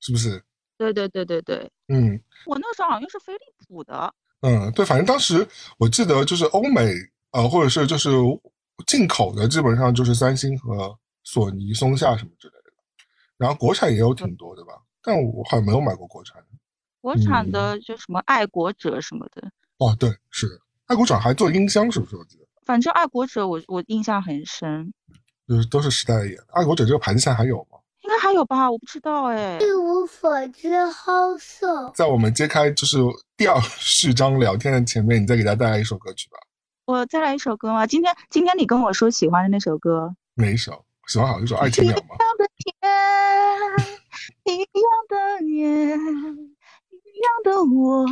[0.01, 0.43] 是不是？
[0.77, 5.47] 对对对对对，嗯，我那时候好像是飞利浦的，嗯，对，反正当时
[5.77, 6.93] 我记得就是欧美，
[7.33, 8.11] 呃，或者是就是
[8.87, 12.73] 进口的，基本上就是三星和索尼、松下什么之类的，
[13.37, 16.47] 然后国产也有挺多的吧，但我好像没有买过国产的。
[17.01, 19.51] 国产的就什么爱国者什么的。
[19.79, 22.17] 哦，对，是的，爱国者还做音箱，是不是？
[22.17, 22.45] 我记得。
[22.67, 24.93] 反正爱国者，我我印象很深。
[25.47, 26.37] 就是都是时代的眼。
[26.49, 27.79] 爱国者这个牌子现在还有吗？
[28.03, 29.59] 应该还有吧，我不知道哎。
[29.59, 31.91] 一无所知，好色。
[31.95, 32.99] 在我们揭开就是
[33.37, 36.38] 第二序章聊天的前面，你再给大家带来一首歌曲吧。
[36.89, 37.87] 我再来一首歌吗？
[37.87, 40.87] 今天今天你跟我说喜欢的那首歌，哪一首？
[41.07, 42.17] 喜欢好像一首《爱情鸟》吗？
[42.17, 42.73] 一样的天，
[44.57, 44.65] 一样
[45.07, 45.93] 的夜，一
[47.21, 48.07] 样的我，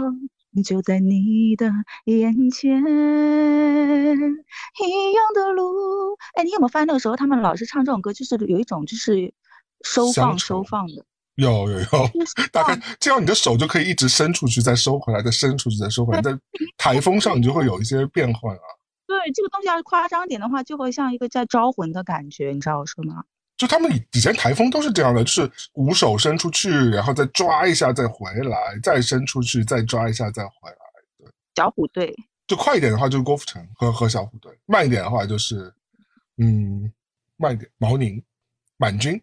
[0.62, 1.72] 就在你的
[2.04, 2.84] 眼前。
[2.84, 2.86] 一
[5.14, 9.32] 样的路，哎，你有没有发现那个时候他们老是唱这种歌，就是有一种就是
[9.80, 11.06] 收放收放的。
[11.36, 11.86] 有有有，
[12.50, 16.20] 大概这样，你的手就可以一直伸出去，再收回来，再伸出去，再收回来。
[16.20, 16.36] 在
[16.76, 18.62] 台风上，你就会有一些变换啊。
[19.06, 23.22] 对，这个东西要是夸张点的话，就会像一个在招魂的感觉，你知道我说吗？
[23.56, 30.76] 就他们以前台风都是这样的，就是五手伸出去，然后再抓一下，再回来，再伸出去，再抓一下，再回来。
[31.18, 32.14] 对，小虎队。
[32.46, 35.72] 就快一点的话，就是郭富城和和小虎队；慢一点的话，就是
[36.38, 36.92] 嗯，
[37.36, 38.22] 慢一点，毛宁、
[38.76, 39.20] 满军。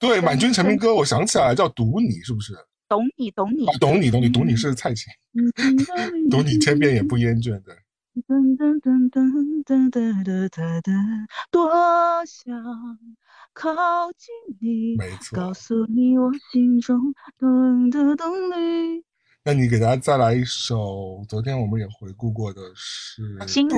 [0.00, 2.54] 对，满军成名歌，我想起来叫《赌你》，是不是？
[2.88, 5.12] 懂你，懂你，懂你，懂你，懂你是蔡琴。
[6.30, 7.76] 懂 你千遍也不厌倦的。
[8.26, 9.30] 噔噔噔噔
[9.64, 10.92] 噔噔噔噔噔，
[11.50, 11.70] 多
[12.26, 12.52] 想
[13.52, 13.70] 靠
[14.16, 16.98] 近你，没错，告诉你我心中
[17.38, 19.04] 懂的动力。
[19.44, 23.72] 那你给大家再来一首，昨天我们也回顾过的是《心语》，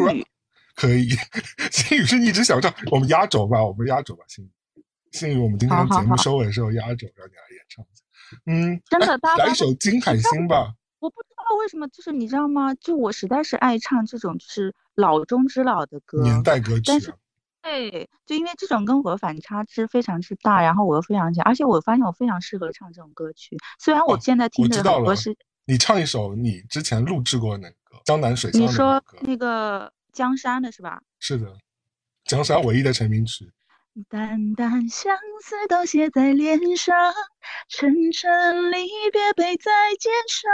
[0.75, 1.11] 可以，
[1.71, 4.49] 《心雨》是一直想唱，我们压轴吧，我们压轴吧，《心语》。
[5.13, 8.03] 幸运我们今天节目收尾的时候压轴，让你来演唱一下。
[8.47, 10.75] 嗯，真的，来一首《金海心》吧。
[10.99, 12.75] 我不知道道为什么，就是你知道吗？
[12.75, 16.83] 就我实在是爱唱这种就是老中之老的歌，年代歌曲。
[16.87, 17.15] 但是，
[17.63, 23.57] 对，就因为这种跟我的反差之非常之大，然后我又非常强，而且我发现我非常适合唱这种歌曲。
[23.79, 28.61] 虽然我现在听的很多是，你唱一首你之前录制过那个《江南水乡》。
[28.65, 31.03] 你说那个江山的是吧？
[31.21, 31.55] 是的，
[32.25, 33.51] 江山唯一的成名曲。
[34.09, 36.97] 淡淡相思都写在脸上，
[37.69, 40.51] 沉沉离别背在肩上，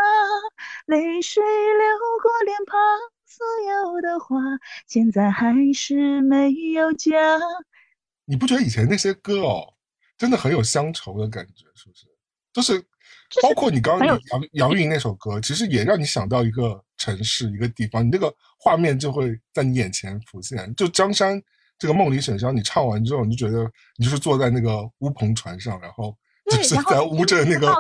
[0.87, 2.81] 泪水流过脸庞，
[3.24, 4.37] 所有的话，
[4.88, 7.16] 现在还是没有讲。
[8.24, 9.72] 你不觉得以前那些歌哦，
[10.16, 12.09] 真的很有乡愁的感觉，是不是？
[12.53, 12.85] 就是
[13.40, 14.20] 包括你刚刚杨
[14.53, 21.40] 杨钰莹那首歌，其实也让你想到一个城市、一个地方，你那个画面就会在你眼前浮现，就江山。
[21.79, 26.17] 这个梦里沈香，你唱完之后，你就觉得你就是坐在那个乌篷船上，然后
[26.51, 27.73] 就是在乌镇那个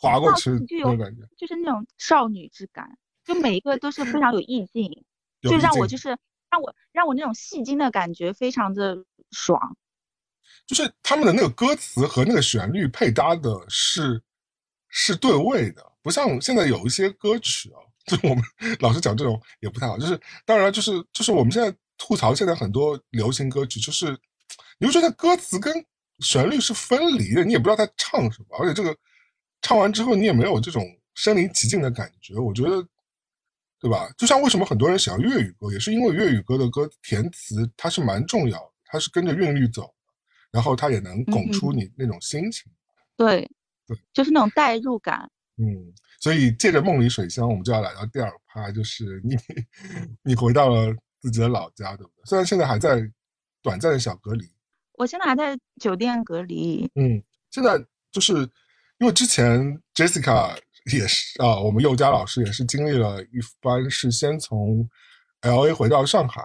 [0.00, 2.86] 划过去那种感觉，就是那种少女之感，
[3.24, 5.04] 就每一个都是非常有意境，
[5.42, 6.10] 就让我就是
[6.50, 9.76] 让我让我那种戏精的感觉非常的爽。
[10.66, 14.22] 就是他们的那个歌词和那个旋律配搭的是
[14.88, 18.44] 是对位的，不像现在有一些歌曲啊， 就我们
[18.78, 19.98] 老是讲这种也不太好。
[19.98, 21.76] 就是当然就是就是我们现在。
[21.98, 24.18] 吐槽现在很多流行歌曲，就是
[24.78, 25.72] 你会觉得歌词跟
[26.20, 28.96] 旋律是分离的，你也不知道他唱什么，而且这个
[29.62, 30.82] 唱完之后你也没有这种
[31.14, 32.34] 身临其境的感觉。
[32.38, 32.86] 我觉得，
[33.80, 34.08] 对吧？
[34.16, 39.94] 就像为什么很多人喜欢粤语歌，也是因为粤语歌的歌填词它是蛮重要的，它是跟着韵律走，
[40.50, 42.70] 然后它也能拱出你那种心情。
[43.16, 43.50] 对，
[43.86, 45.30] 对，就是那种代入感。
[45.56, 49.36] 嗯，所以借着梦里水乡，我们就要来到第二趴，就是你
[50.22, 50.94] 你回到了。
[51.20, 52.24] 自己的老家，对不对？
[52.24, 53.00] 虽然现在还在
[53.62, 54.44] 短暂的小隔离，
[54.94, 56.90] 我现在还在酒店隔离。
[56.94, 57.78] 嗯，现在
[58.12, 58.34] 就是
[58.98, 59.60] 因为之前
[59.94, 60.56] Jessica
[60.92, 64.88] 也是啊，我们佑佳老师也是经历了一番，是先从
[65.40, 66.42] L A 回到上海，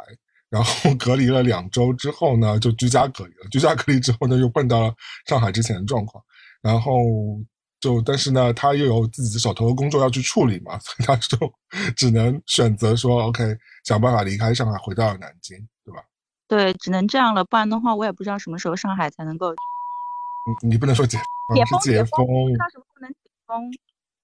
[0.49, 3.47] 然后隔离了两周之后呢，就居家隔离了。
[3.51, 4.95] 居家隔离之后呢，又碰到了
[5.27, 6.23] 上海之前的状况，
[6.62, 6.91] 然后。
[7.82, 11.38] 就但是呢，他又有自己手头的工作要去处理嘛，所以他就
[11.98, 13.44] 只能选择说，OK，
[13.84, 16.04] 想办法离开上海，回到南京，对吧？
[16.48, 19.52] 对，只能这样了，不然的话，我也不知道什么时候上海才能够。
[20.62, 21.17] 你你不能说解
[21.56, 23.17] 解封，解封，不知道什么时候能解
[23.48, 23.72] 封。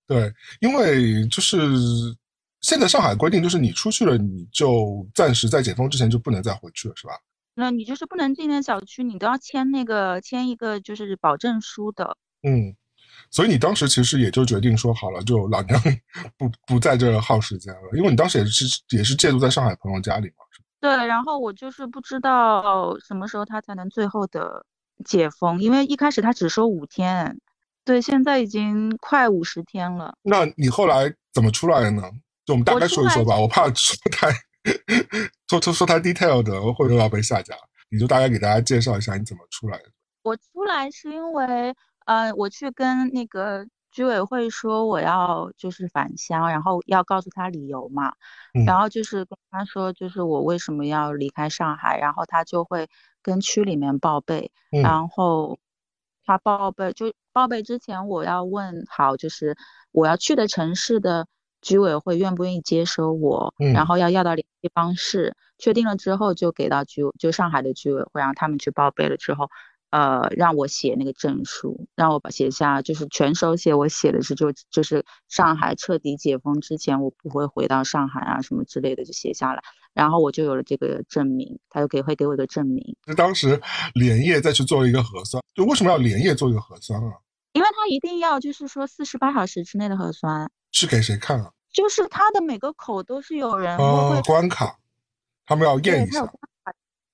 [0.08, 1.58] 对，因为就是
[2.62, 7.13] 现在上海规定，就是你出去了，你就暂时在解封之前就不能再回去了，是吧？
[7.56, 12.15] 那你就是不能进那小区，你都要签那个签一个就是保证书的。
[12.43, 12.76] 嗯。
[13.29, 15.79] 所以你当时其实也就决定说好了，就老娘
[16.37, 24.65] 不不在这耗时间了，因为你当时也是也是借住在上海朋友家里嘛，是对，然后我就是不知道什么时候他才能最后的
[25.05, 27.39] 解封，因为一开始他只说五天，
[27.83, 30.15] 对，现在已经快五十天了。
[30.21, 32.03] 那你后来怎么出来的呢？
[32.45, 34.31] 就我们大概说一说吧，我怕说太
[35.49, 37.53] 说说说太 detail 的，或者要被下架，
[37.89, 39.85] 你就大概给大家介绍一下你怎么出来的。
[40.23, 41.75] 我出来是因为。
[42.08, 48.13] 呃，我去跟那个居委会说我要就是返乡，然后要告诉他理由嘛，
[48.65, 52.88] 然后就是跟他说就是我为什么要离开上海，然后他就会
[53.22, 55.58] 跟区里面报备，然后
[56.26, 59.58] 他报备就报备之前我要问好就是
[59.91, 61.28] 我要去的城市的
[61.62, 69.50] 居委会愿不愿意接收我，然后要要到联系方式，确定了之后就给到居就上海的居委会，然后他们去报备了之后。
[69.89, 73.73] 呃，让我写那个证书，让我把写下，就是全手写。
[73.73, 82.97] 我写的是就就是上海彻底解封之前，我不会回到上海啊，什么之类的就写下来，然后我就有了这个证明，他就给会给我一个证明。
[83.06, 83.62] 就当时
[83.93, 87.13] 连夜再去做一个核酸，就为什么要连夜做一个核酸啊？
[87.54, 91.52] 因为他一定要就是说四十八小时之内的核酸，是给谁看啊？
[91.71, 94.78] 就是他的每个口都是有人会关卡，
[95.45, 96.30] 他们要验一下，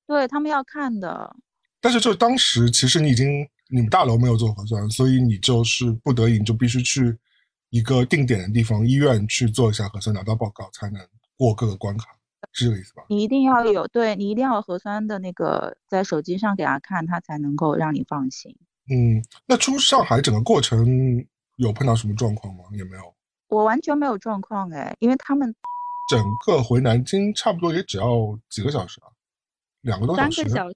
[0.07, 1.35] 对他们要看的。
[1.83, 7.13] 但是就当时，其实你已经你们大楼没有做核酸，所以你就是不得已你就必须去
[7.71, 12.05] 一个定点的地方医院去做一下核酸，拿到报告才能过各个关卡，
[12.53, 13.03] 是这个意思吧？
[13.09, 18.55] 你一定要有，对你一定要有核酸的那个在手机上给他看，他才能够让你放心。
[18.89, 20.87] 嗯，那出上海整个过程
[21.57, 22.63] 有碰到什么状况吗？
[22.71, 23.13] 也没有，
[23.49, 25.53] 我完全没有状况哎，因为他们
[26.09, 29.11] 整个回南京差不多也只要几个小时啊，
[29.81, 30.35] 两个多小时。
[30.35, 30.75] 三个小时，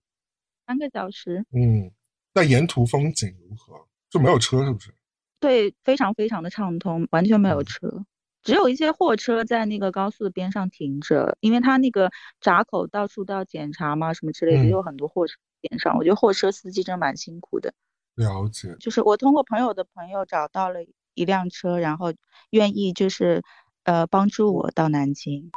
[1.52, 1.92] 嗯，
[2.34, 3.88] 那沿途风景如何？
[4.10, 4.94] 就没有车是不是？
[5.40, 8.06] 对，非常非常的畅通，完全没有车，
[8.42, 15.98] 只有一些货车在那个高速的边上停着，因为它那个闸口到处都要检查嘛，什么之类的，有很多货车边上。
[15.98, 17.74] 我觉得货车司机真蛮辛苦的。
[18.16, 20.80] 了解，就是我通过朋友的朋友找到了
[21.14, 22.14] 一辆车，然后
[22.50, 23.44] 愿意就是
[23.84, 25.52] 呃帮助我到南京。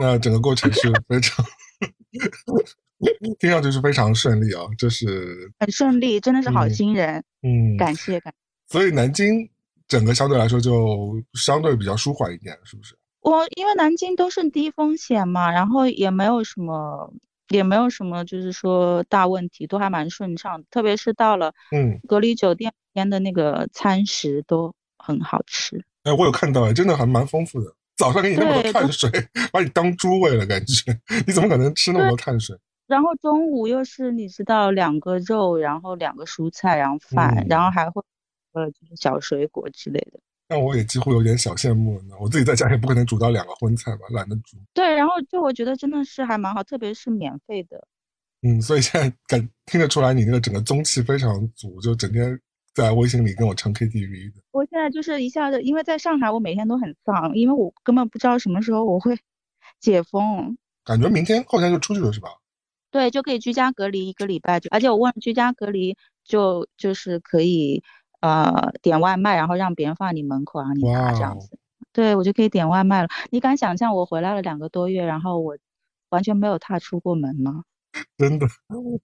[0.00, 1.44] 那整个过程是非常，
[3.38, 7.22] 听上去是非常顺利啊，就是很顺利，真的是好心人。
[7.42, 8.34] 嗯，感谢感。
[8.66, 9.48] 所以南京
[9.86, 12.96] 整个相对来说就相对比较舒缓一点，是不是？
[13.20, 17.12] 我因为南京都是低风险嘛，然后也没有什么，
[17.48, 20.62] 也没有什么，就是说大问题，都还蛮顺畅。
[20.70, 25.84] 特别是到了嗯隔离酒店边的那个餐食都很好吃。
[26.04, 27.74] 哎，我有看到哎，真的还蛮丰富的。
[27.96, 29.10] 早上给你那么多碳水，
[29.52, 32.56] 把你当猪喂了，感觉你怎么可能吃那么多碳水？
[32.88, 38.02] 然后中午又是你知道两个肉，然后两个蔬菜，然后饭，嗯然后还会
[38.54, 40.18] 呃就是小水果之类的。
[40.48, 42.14] 那我也几乎有点小羡慕了呢。
[42.18, 44.56] 我自己在家也不可能煮到两个荤菜吧，懒得煮。
[44.72, 47.86] 对，然后就我觉得真的是还蛮好，特别是免费的。
[48.40, 52.40] 嗯，所以现在感听得出来，你那个整个中气非常足，就整天
[52.72, 54.40] 在微信里跟我唱 KTV 的。
[54.52, 59.18] 我现在就是一下子，因为在上海，我每天都很丧，因为我根本不知道什么时候我会
[59.78, 60.56] 解封。
[60.84, 62.30] 感觉明天后天就出去了是吧？
[62.90, 67.82] 对，就可以居家隔离一个礼拜，就而且我问居家隔离就就是可以
[68.20, 71.58] 呃点外卖，然后让别人放你门口，然后你拿这样子。
[71.92, 73.08] 对，我就可以点外卖了。
[73.30, 75.56] 你敢想象我回来了两个多月，然后我
[76.10, 77.64] 完全没有踏出过门吗？
[78.16, 78.46] 真的，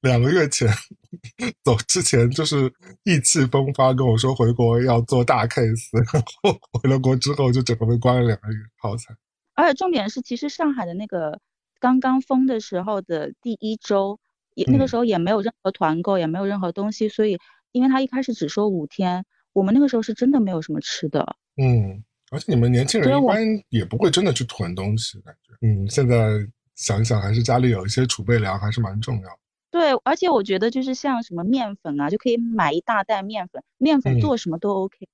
[0.03, 0.69] 两个月前
[1.65, 9.17] 走之前就是意气风发跟我说回国要做大 case，然后回了国之后就整个被关了两个月，好惨。
[9.55, 11.41] 而且重点是，其实上海的那个
[11.85, 14.19] 刚刚封的时候的第一周，
[14.55, 17.39] 也那个嗯时候也没有任何团购，也没有任何东西，所以
[17.73, 21.37] 因为他一开始只说五天，我们那个时候是真的没有什么吃的。
[21.59, 25.53] 嗯，而且你们年轻人一般也不会真的去囤东西，感觉。
[25.61, 26.31] 嗯，现在
[26.75, 29.39] 想一想，还是家里有一些储备粮还是蛮重要的。
[29.71, 35.07] 对，而且我觉得就是像什么面粉啊，就可以买一大袋面粉，面粉嗯做什么都 OK。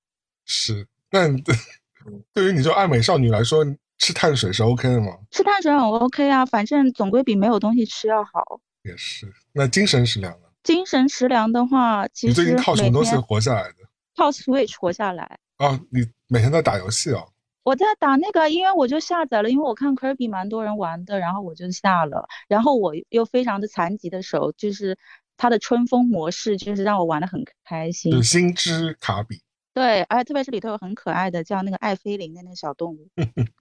[0.45, 1.35] 是，但
[2.33, 3.65] 对于你这种爱美少女来说，
[4.01, 5.15] 吃碳水是 OK 的吗？
[5.29, 8.59] 吃碳水很 OK 啊，反正总归比没有东西吃要好。
[8.81, 9.31] 也是。
[9.53, 10.47] 那精神食粮呢？
[10.63, 13.75] 精神食粮的话，其实你最近靠什么东西活下来的？
[14.15, 15.37] 靠 Switch 活下来。
[15.57, 17.23] 啊，你每天在打游戏啊。
[17.63, 24.97] 我在打那个，因为我就下载了，因为我看 Kirby 蛮多人玩的，然后我就下了，然后我又非常的残疾的手，就是
[25.37, 28.23] 它的春风模式，就是让我玩的很开心就是。
[28.23, 29.43] 星之卡比。
[29.75, 33.07] 对，而且特别是里头有很可爱的叫那个艾菲林的那个小动物。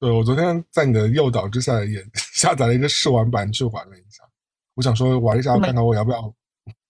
[0.00, 4.22] 对，我昨天在你的诱导之下也 下载了一个试玩版去玩了一下，
[4.74, 6.32] 我想说玩一下，没看看我要不要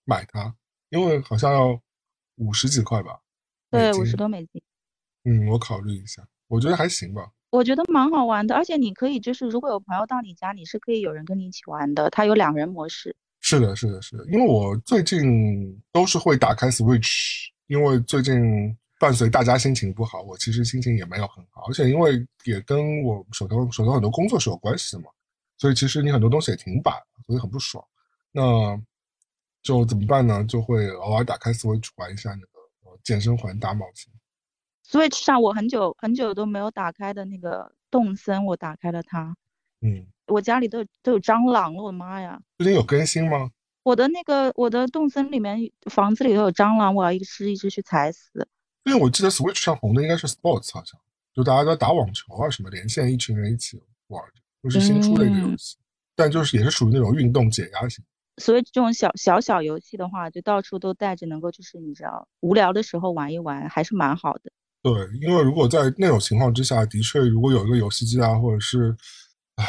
[0.05, 0.55] 买它，
[0.91, 1.81] 因为好像要
[2.37, 3.19] 五十几块吧。
[3.71, 4.63] 对，五十多美金。
[5.25, 7.31] 嗯，我考虑一下，我觉得还行吧。
[7.51, 13.17] 我觉得蛮好玩的，而且你可以就是如果有朋友到你家，你是可以有人跟你一起玩的，它有两人模式。
[13.41, 25.09] 是的，是的，是的，因为我最近都是会打开 Switch，因为最近伴随大家心情不好，我其实心情也没有很好，而且因为也跟我手头手头很多工作是有关系的嘛，
[25.57, 27.85] 所以其实你很多东西也停摆了，所以很不爽。
[28.33, 28.81] 那
[29.63, 30.45] 就怎么办呢？
[30.45, 34.13] 就会偶尔打开 Switch 玩一下那个呃健身环打冒险。
[34.87, 39.37] Switch 上我很久很久都没有打开的那个动森，我打开了它。
[39.81, 42.41] 嗯，我家里都有都有蟑螂了，我的妈呀！
[42.59, 43.51] 最近有更新吗？
[43.85, 45.59] 我的那个我的动森里面
[45.91, 48.49] 房子里头有蟑螂，我要一只一只去踩死。
[48.85, 50.99] 因为我记得 Switch 上红的应该是 Sports，好像
[51.35, 55.77] 就大家都打网球啊什么，连线一群人一起玩的，就是新出的一个游戏，
[56.17, 58.05] 但就是也是属于那种运动解压型。
[58.39, 64.53] 所以这种小小小游戏的话，就到处都带着，能够就是你知道无聊的时候玩一玩，还是蛮好的。
[64.81, 68.97] 对，因为如果在那种情况之下，的确如果有一个游戏机啊，或者是，
[69.57, 69.67] 唉，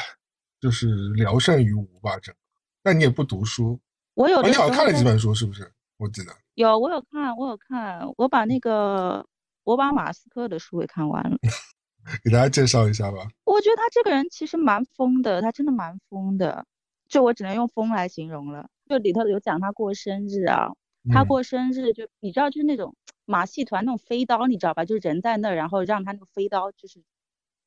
[0.61, 2.39] 就是聊胜于无吧，整个。
[2.83, 5.69] 但你也不读书，啊，我有的你好像看了几本书，是不是？
[5.97, 6.31] 我记得。
[6.59, 9.25] 有，我有看，我有看，我把那个
[9.63, 11.37] 我把马斯克的书给看完了。
[12.21, 13.19] 给大家介绍一下吧。
[13.45, 16.65] 我觉得他这个人其实蛮疯的，他真的蛮疯的，
[17.07, 18.67] 就我只能用疯来形容了。
[18.89, 20.67] 就里头有讲他过生日啊，
[21.13, 22.93] 他嗯过生日就你知道就是那种
[23.23, 24.83] 马戏团那种飞刀，你知道吧？
[24.83, 27.01] 就是人在那儿，然后让他那个飞刀就是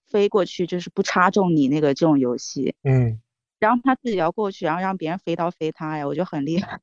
[0.07, 3.19] 飞过去，就是不插中你那个这种游戏，嗯，
[3.59, 6.79] 然后他自己要过去，然后让别人飞刀飞他呀，我觉得很厉害。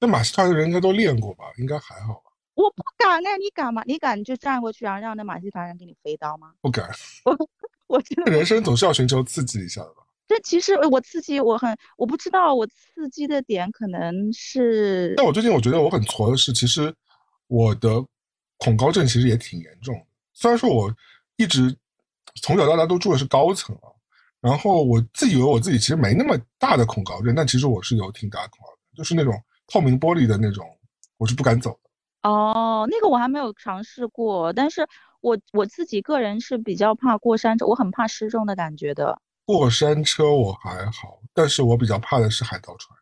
[0.00, 1.44] 那马戏团的人应该都练过吧？
[1.58, 2.30] 应该还好吧？
[2.54, 3.82] 我不敢那，你敢吗？
[3.86, 6.52] 你敢就站过去，然后让那马戏团人给你飞刀吗？
[6.60, 6.88] 不敢。
[7.24, 7.36] 我
[7.86, 10.02] 我真的人生总是要寻求刺激一下的吧？
[10.28, 16.92] 这其实我刺激我很，我不知道我刺激的点可能是但我最近我觉得我很挫的是，其实
[17.46, 18.04] 我的
[18.58, 20.06] 恐高症其实也挺严重的。
[20.32, 20.92] 虽然说我
[21.36, 21.74] 一直
[22.42, 23.88] 从小到大都住的是高层啊，
[24.40, 29.32] 然后我自以为我自己其实没那么大的恐高症，但其实我是有挺大的恐高症，就是那种
[29.66, 30.66] 透明玻璃的那种，
[31.18, 32.30] 我是不敢走的。
[32.30, 34.86] 哦，那个我还没有尝试过，但是
[35.20, 39.20] 我我自己个人是比较怕过山车，我很怕失重的感觉的。
[39.44, 42.98] 过山车我还好，但是我比较怕的是海盗船。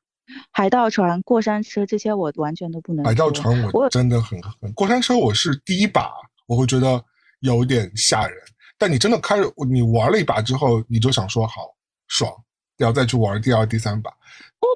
[0.50, 3.04] 海盗船、过山车这些我完全都不能。
[3.04, 6.12] 海盗船我真的很很，过山车我是第一把，
[6.46, 7.02] 我会觉得
[7.40, 8.36] 有点吓人。
[8.76, 9.36] 但你真的开，
[9.70, 11.74] 你玩了一把之后，你就想说好
[12.08, 12.30] 爽，
[12.78, 14.10] 要再去玩第二、第三把。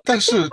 [0.05, 0.49] 但是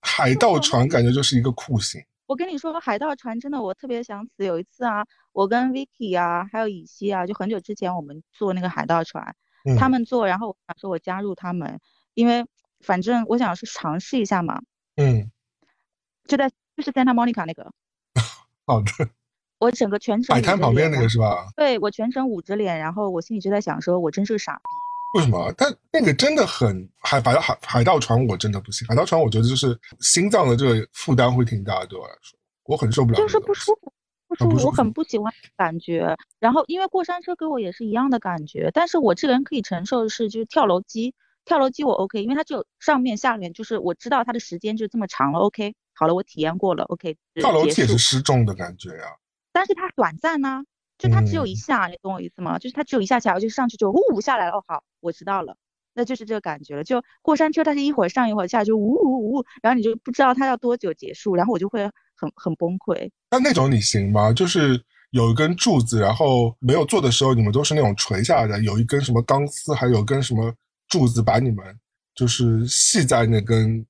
[0.00, 2.02] 海盗船感觉就是一个酷刑。
[2.26, 4.44] 我跟你说，海盗船真的我特别想死。
[4.44, 9.34] 有一次啊，我跟 Vicky 啊，还有乙西啊，就很久之前我们坐那个海盗船，
[9.78, 11.80] 他们坐，然后我想说我加入他们，
[12.14, 12.44] 因为。
[12.82, 14.62] 反正我想是尝试一下嘛，
[14.96, 15.30] 嗯，
[16.26, 17.70] 就在就是 Santa Monica 那个，
[18.64, 19.10] 好的，
[19.58, 21.52] 我整个全程海滩旁边那个是吧？
[21.54, 24.62] 对，我全程捂着脸，然后我心里就在想，说我真是个傻逼。
[25.12, 25.52] 为什么？
[25.56, 28.86] 但那个真的很海海海海盗船，我真的不行。
[28.88, 33.18] 海盗船我觉得就是心脏的这个负担会挺大，对我来说，我很受不了。
[33.18, 33.92] 就是不舒服，
[34.28, 36.16] 不舒服，我很不喜欢感觉。
[36.38, 41.14] 然后因为过山车给我也是一样的感觉，但是我这个人可以承受的是就是跳楼机。
[41.46, 45.38] 跳楼机我 OK，因为它只有上面下面，就是我知道它的时间就这么长了。
[45.40, 46.84] OK，好了，我体验过了。
[46.84, 49.06] OK，跳楼机也是失重的感觉呀，
[49.50, 50.62] 但是它短暂呢，
[51.00, 52.58] 就它只有一下，你懂我意思吗？
[52.58, 54.52] 就是它只有一下下，就上去就呜下来了。
[54.52, 55.56] 哦，好，我知道了，
[55.94, 56.84] 那就是这个感觉了。
[56.84, 61.82] 就过山车，它是一会儿上一会儿下，就呜呜呜，然后你就不知道它要多久结束，然后我就会
[62.14, 63.10] 很很崩溃。
[63.30, 64.32] 那那种你行吗？
[64.32, 64.80] 就是
[65.10, 70.54] 有一根柱子，然后没有坐的时候，你们都是那种垂下来的，有一根什么钢丝，还有根什么。
[70.90, 71.64] 柱子把你们
[72.16, 73.86] 就是系在那根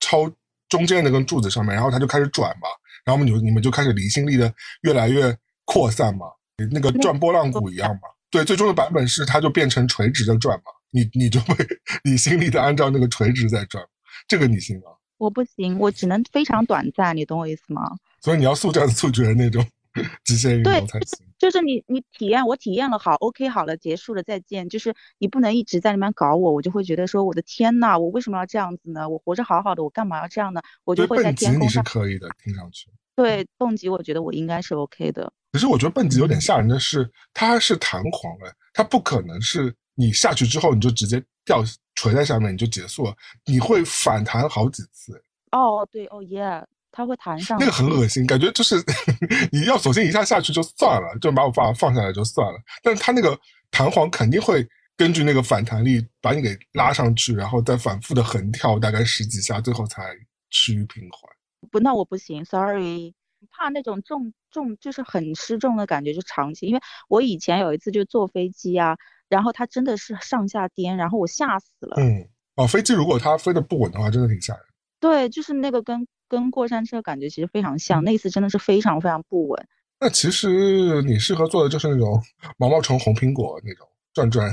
[0.00, 0.30] 超
[0.68, 2.68] 中间那根柱子上面，然后它就开始转嘛，
[3.06, 5.34] 然后你们你们就开始离心力的越来越
[5.64, 6.26] 扩散嘛，
[6.70, 8.08] 那个转波浪鼓一样嘛。
[8.30, 11.56] 对，最终的版本是它就变成垂直的转嘛，你你就会
[12.04, 13.84] 你心里的按照那个垂直在转，
[14.28, 14.90] 这个你行吗？
[15.18, 17.96] 我不行，我只能非常短暂，你懂我意思吗？
[18.20, 19.64] 所以你要速战速决那种。
[20.24, 24.68] 极限运动才行，就是你你体验，我体验了好，OK 好了，结束了再见。
[24.68, 29.08] 就是你不能一直在那边搞我，我就会觉得说我的天呐，我为什么要这样子呢？
[29.08, 30.60] 我活着好好的，我干嘛要这样呢？
[30.84, 31.82] 我就会在天空上。
[31.82, 32.90] 你是可以的，听上去。
[33.16, 35.32] 对，蹦极我觉得我应该是 OK 的。
[35.50, 41.64] 可是我觉得蹦极有点吓人的是，它是弹簧哎，它不可能是你下去之后你就直接掉
[41.94, 45.20] 垂在下面你就结束了，你会反弹好几次。
[45.50, 46.64] 哦，对，哦耶。
[46.92, 48.82] 它会弹上，那个很恶心，感觉就是
[49.52, 52.58] 你要首先一下下去就算了，就把我爸放下来就算了。
[52.82, 53.38] 但是它那个
[53.70, 60.10] 弹簧肯定会根据那个反弹力把你给拉上去，然后再反复的横跳大概十几下，最后才
[60.48, 61.30] 趋于平缓。
[61.70, 63.14] 不，那我不行，sorry，
[63.50, 66.66] 怕那种重重就是很失重的感觉，就长期。
[66.66, 68.96] 因为我以前有一次就坐飞机啊，
[69.28, 71.96] 然后它真的是上下颠，然后我吓死了。
[71.98, 74.62] 嗯，哦，飞机如果它飞得不稳的话，真的挺吓人。
[75.00, 76.06] 对，就是那个跟。
[76.28, 79.68] 跟过山车感觉其实非常像，那次真的是非常非常不稳。
[80.00, 82.20] 那其实你适合做的就是那种
[82.56, 84.50] 毛毛虫、红苹果那种转转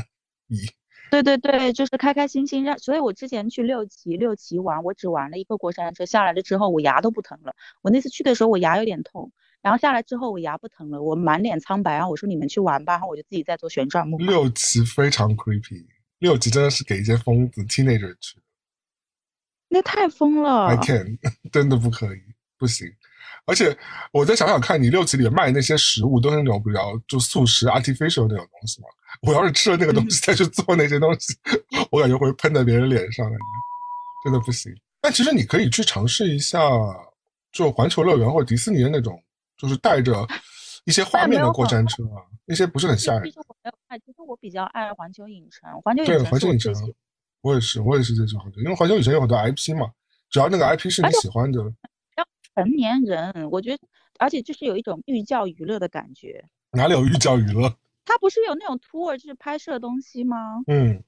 [0.50, 0.70] 椅。
[1.22, 2.80] 对对对，就是开开心心让。
[2.80, 7.54] 所以我之前去六旗六旗玩，我只玩了一个过山车，下来了之后我牙都不疼了。
[7.84, 11.94] 我那次去的时候我牙有点痛，然后下来之后我牙不疼了，我满脸苍白。
[11.94, 14.26] 然后我说你们去玩吧，然后我就自己在做旋转木马。
[14.26, 15.86] 六旗非常 creepy，
[16.18, 18.40] 六旗真的是给一些疯子 teenager 去。
[19.70, 21.20] 那太疯了！I can，
[21.54, 22.20] 真的不可以，
[22.58, 22.88] 不行。
[23.46, 23.78] 而且
[24.12, 28.88] 我再想想看，你六旗里面卖那些食物都是那种比较就素食、artificial 那种东西嘛。
[29.22, 31.36] 我要是吃了那个东西再去做那些东西，
[31.92, 33.30] 我感觉会喷在别人脸上，
[34.24, 34.74] 真的不行。
[35.02, 36.60] 但其实你可以去尝试一下，
[37.52, 39.22] 就环球乐园或者迪士尼的那种，
[39.58, 40.28] 就是带着
[40.86, 43.24] 一些画面的过山车啊，那些不是很吓人。
[43.24, 46.74] 其实我没有爱，其实我比较爱环球影城，环球影城对环球影城。
[47.42, 49.92] 我也是，我也是最喜欢的，因为环球影城有很多 IP 嘛，
[50.30, 51.62] 只要那个 IP 是你喜欢的。
[52.16, 53.80] 要成年人，我觉得，
[54.18, 56.46] 而且就是有一种寓教于乐的感觉。
[56.72, 57.76] 哪里有寓教于乐？
[58.06, 60.62] 他不是有那种 tour，就是拍摄东西吗？
[60.68, 61.04] 嗯，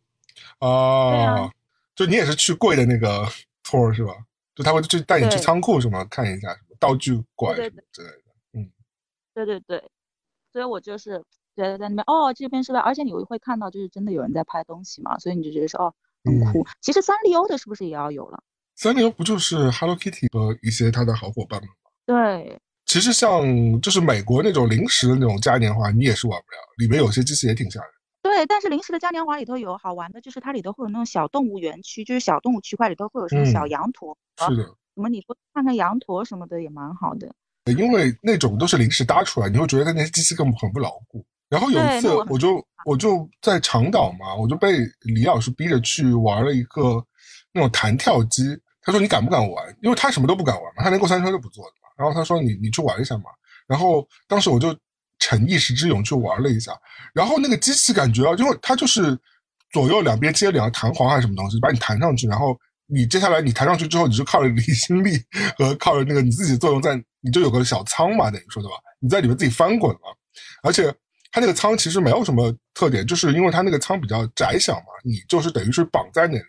[0.60, 1.52] 哦，对啊，
[1.96, 3.26] 就你也是去贵的那个
[3.64, 4.14] tour 是吧？
[4.56, 8.24] 就他会就带你去仓库什么看一下什么道具馆什么之类的。
[8.54, 8.72] 嗯，
[9.34, 9.90] 对对对，
[10.52, 11.24] 所以我就是
[11.56, 15.94] 觉得在那边哦，这边是吧，而且你会看到就是真的有人在拍东西嘛，所以你就觉得说哦。
[16.26, 18.44] 很酷，其实三丽鸥的是不是也要有了？
[18.74, 21.76] 三丽鸥不就是 Hello Kitty 和一些它的好伙伴们吗？
[22.04, 22.60] 对，
[22.96, 23.44] 其实像
[23.82, 27.90] 就是美国那种零食的那种嘉年华，你也是玩不了，里面有些机器也挺吓人。
[28.24, 34.18] 对，但是零食的嘉年华里头有好玩的，就是它里头会有那种小动物园区，就是小动物区块里头会有什么小羊驼，
[34.48, 37.30] 是的，什么你说看看羊驼什么的也蛮好的。
[37.78, 41.22] 因为那种都是临时搭出来，你会觉得那些机器根本很不牢固。
[41.50, 47.06] 然后有一次，我就我就在长岛嘛，我就被李老师逼着去玩了一个
[47.52, 48.58] 那种弹跳机。
[48.82, 51.85] 他说：“你敢不敢玩？”因为他什么都不敢玩嘛，他连过山车都不坐的嘛。
[51.98, 53.26] 然后他说：“你你去玩一下嘛。”
[53.68, 54.78] 然后当时我就
[55.20, 56.72] 逞一时之勇去玩了一下，
[57.14, 59.18] 然后那个机器感觉啊，因为它就是
[59.72, 62.56] 左右两边接两个弹簧还是什么东西，把你弹上去，然后
[62.88, 65.18] 你接下来你弹上去之后，你就靠着 离心力
[65.58, 68.76] 和靠着那个你自己作用在，你就有个小舱嘛，等于说对吧？
[69.00, 70.02] 你在里面自己翻滚嘛，
[70.64, 70.94] 而且
[71.32, 76.44] 它那个舱其实没有什么特点，就是因为它那个舱比较窄小嘛，你就是等于是绑在那里，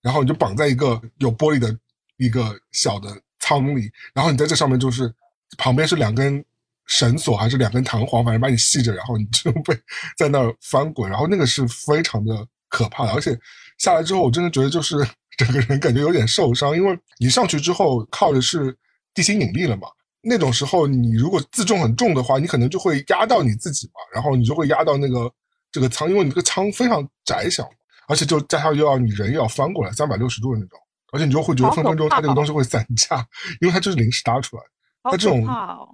[0.00, 1.76] 然后你就绑在一个有玻璃的
[2.16, 3.08] 一个小的
[3.42, 5.14] 舱里，然后你在这上面就是
[5.58, 6.42] 旁边是两根。
[6.84, 9.72] 绳索还是两根弹簧，反正把你系着，然后你就被
[10.18, 13.06] 在那儿翻滚，然后那个是非常的可怕。
[13.12, 13.38] 而且
[13.78, 14.96] 下来之后，我真的觉得就是
[15.38, 18.76] 整个人感觉有点受伤，因为你上去之后靠的是
[19.14, 19.86] 地心引力了嘛。
[20.22, 25.32] 那种时候，你如果自重很重的话，你可能就会压到你自己嘛，然后你就会压到那个
[25.70, 27.70] 这个舱，因为你这个舱非常窄小，
[28.08, 30.78] 而且就加上又要你人又要翻过来三百六十度的那种，
[31.12, 33.24] 而且你就会觉得分分钟它这个东西会散架，
[33.60, 34.62] 因为它就是临时搭出来。
[35.04, 35.46] 它这种，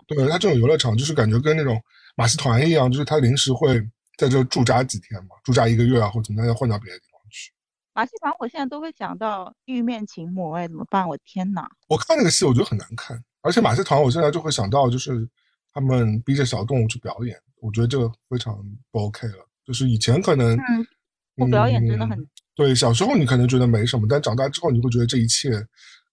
[0.07, 1.79] 对它这种游乐场就是感觉跟那种
[2.17, 3.79] 马戏团一样，就是它临时会
[4.17, 7.53] 在这驻扎几天嘛，驻扎一个月啊，或者怎么样，要换到别的地方去。
[7.95, 11.09] 马戏团我现在都会想到玉面琴魔，哎，怎么办？
[11.09, 11.69] 我天哪！
[11.89, 15.29] 我看那个戏，我觉得很难看，而且马戏团我现在就会想到，就是
[15.73, 18.57] 他们逼着小动物去表演，我觉得这个非常
[18.93, 19.49] 不 OK 了。
[19.65, 20.57] 就是以前可能
[21.37, 22.19] 我表演真的很
[22.59, 25.53] 对，小时候你可能觉得没什么，但长大之后你会觉得这一切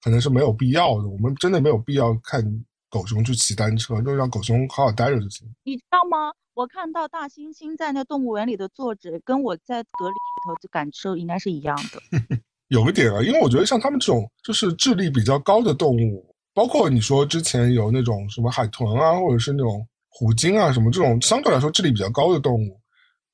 [0.04, 1.08] 可能是没有必要的。
[1.10, 2.64] 我们真的没有必要看。
[2.88, 5.46] 狗熊去骑单车，就让狗熊好好待着就行。
[5.64, 6.32] 你知道吗？
[6.54, 12.00] 我看到大猩猩在那动物园里的坐着，跟我在隔离里头就感受应该是一样的。
[12.70, 22.80] 有一点啊，因为我觉得像他们这种就是智力比较高的动物，包括你说之前有那种什么海豚啊，或者是那种虎鲸啊什么这种相对来说智力比较高的动物，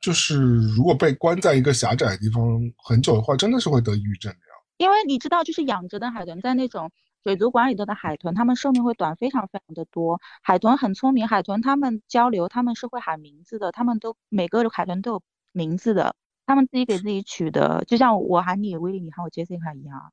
[0.01, 2.43] 就是如果被关在一个狭窄的地方
[2.83, 4.53] 很久的话，真的是会得抑郁症的呀。
[4.77, 6.91] 因为你知道，就是养殖的海豚在那种。
[7.23, 10.19] 水族馆里头的海豚，它们寿命会短非常非常的多。
[10.41, 16.15] 海豚很聪明，海豚它们交流，它们是会喊名字的，它们都每个海豚都有名字的，
[16.47, 20.11] 它们自己给自己取的，就像我喊你威利，你喊我 Jessica 一样。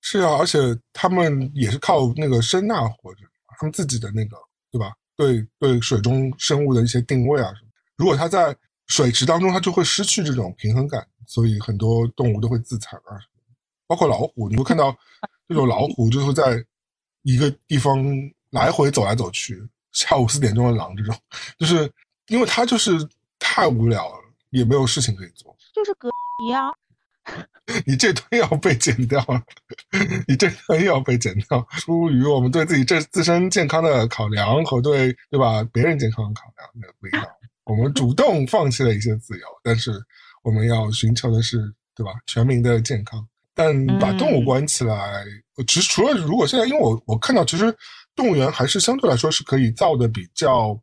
[0.00, 0.58] 是啊，而且
[0.92, 3.22] 它们也是靠那个声呐活着，
[3.56, 4.36] 它们自己的那个，
[4.72, 4.92] 对吧？
[5.16, 7.68] 对对，水中生物的一些定位啊什么。
[7.96, 8.52] 如果它在
[8.86, 13.18] 水池当中，它就会失去这种平衡感，所以很多动物都会自残啊，
[13.86, 14.96] 包括老虎，你会看到。
[15.48, 16.60] 这种老虎就是在
[17.22, 18.04] 一个地方
[18.50, 19.62] 来回走来走去，
[19.92, 21.16] 下午四点钟的狼这种，
[21.56, 21.88] 就是
[22.26, 22.90] 因为它就是
[23.38, 24.18] 太无聊了，
[24.50, 26.08] 也没有事情可以做，就是隔
[26.44, 26.72] 离啊。
[27.86, 29.40] 你这段要被剪掉了，
[30.26, 31.64] 你这段又要被剪掉。
[31.78, 37.24] 出于我们对自己这自身健康的考量和对对吧别人健康的考量，那不一样。
[37.66, 39.92] 我们主动放弃了一些自由，但是
[40.42, 41.58] 我们要寻求的是
[41.94, 43.26] 对吧全民的健康。
[43.54, 45.24] 但把动物关起来，
[45.66, 47.74] 其实除了如果现在，因为我我看到，其实
[48.14, 50.78] 动物园还是相对来说是可以造的比较，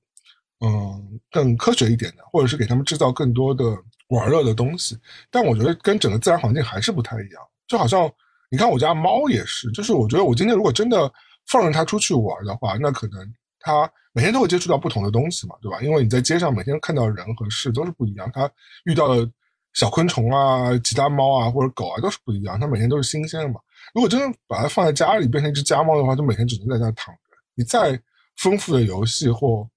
[0.59, 3.63] 嗯，更科学一点的，或者是给他们制造更多的
[4.07, 4.97] 玩乐的东西。
[5.29, 7.41] 但我觉得跟整个自然环境还是不太一样。
[7.67, 8.11] 就好像
[8.49, 11.11] 你看我家猫也是，就是我觉得我今天如果真的
[11.47, 15.81] 放任它出去玩的话，那可能它每天都会接触到不同的东西嘛，对吧？
[15.81, 18.49] 因为你在街上每天看到人和事都是不一样，他
[18.85, 19.29] 遇到的。
[19.75, 23.59] 小昆虫啊，其他猫啊或者狗啊都是不一样，它每天都是新鲜的嘛。
[23.91, 27.19] 如果真的把它放在家里变成一只家猫的话，就每天只能在那躺着。
[27.55, 27.99] 你再
[28.37, 29.67] 丰富的游戏或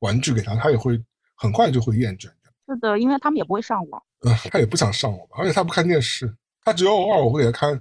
[0.00, 0.98] 玩具给它，它也会
[1.36, 2.22] 很快就会厌倦
[2.66, 4.02] 是的，因为他们也不会上网。
[4.24, 6.34] 嗯，它也不想上网，而且它不看电视，
[6.64, 7.78] 它只有偶尔我会给它看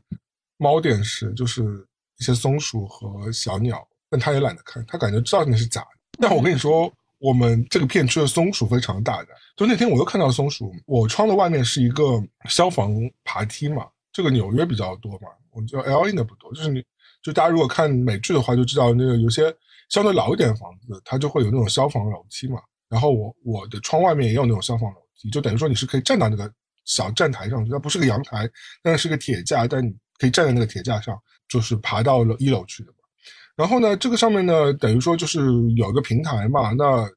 [0.58, 1.88] 猫电视，就是
[2.18, 6.01] 一些松鼠和小鸟，但它也懒得看，它感觉知道那是假的。
[6.22, 6.90] 但我跟你说。
[7.24, 10.74] 我们这个片区的松鼠非常大的，就那天我又看到松鼠。
[10.88, 12.20] 我窗的外面是一个
[12.50, 12.92] 消防
[13.24, 16.52] 爬梯嘛，这个纽约比较多嘛，我觉得 L A 的不多。
[16.52, 16.84] 就是你，
[17.22, 19.56] 就大家如果看美剧的话，就知道那个有些
[19.90, 22.60] 相对老一点的房子，它就会有那种消防楼梯嘛。
[22.90, 26.52] 然后我我的窗外面也有那种消防楼梯，就等于说你是可以站到那个
[26.86, 28.50] 小站台上去，它不是个阳台，
[28.82, 31.16] 但是个铁架，但你可以站在那个铁架上，
[31.48, 32.92] 就是爬到了一楼去的。
[33.56, 35.40] 然后呢，这个上面呢，等于说就是
[35.76, 36.72] 有一个平台嘛。
[36.74, 37.08] 那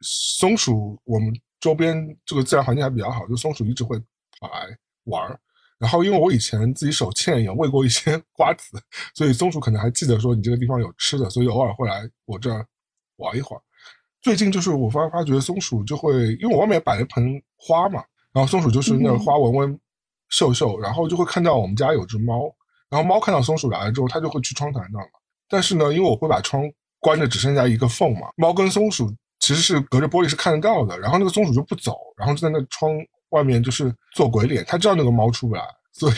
[0.00, 3.98] 松鼠我们周边这个自然环境还比较好，就松鼠一直会
[4.40, 4.66] 跑来
[5.04, 5.38] 玩儿。
[5.78, 8.80] 然后因为我以前自己手欠也喂过一些 瓜子，
[9.14, 12.66] 所以松鼠可能还记得说你这个地方有吃的，所以偶尔会来我这儿
[13.16, 13.60] 玩一会儿。
[14.22, 19.80] 最近就是我发发觉松鼠就会，因为我外面摆了一盆花嘛，然后松鼠就是那花闻闻
[20.30, 22.52] 嗅嗅，然后就会看到我们家有只猫，
[22.88, 25.20] 然后猫看到松鼠来了之后，它就会去窗台那儿嘛。
[25.48, 26.62] 但是呢，因为我会把窗
[27.00, 28.28] 关着，只剩下一个缝嘛。
[28.36, 32.92] 猫跟松鼠其实是隔着玻璃是看得到的，然后那个松鼠就不走，然后就在那窗
[33.30, 34.64] 外面就是做鬼脸。
[34.66, 36.14] 它知道那个猫出不来，所以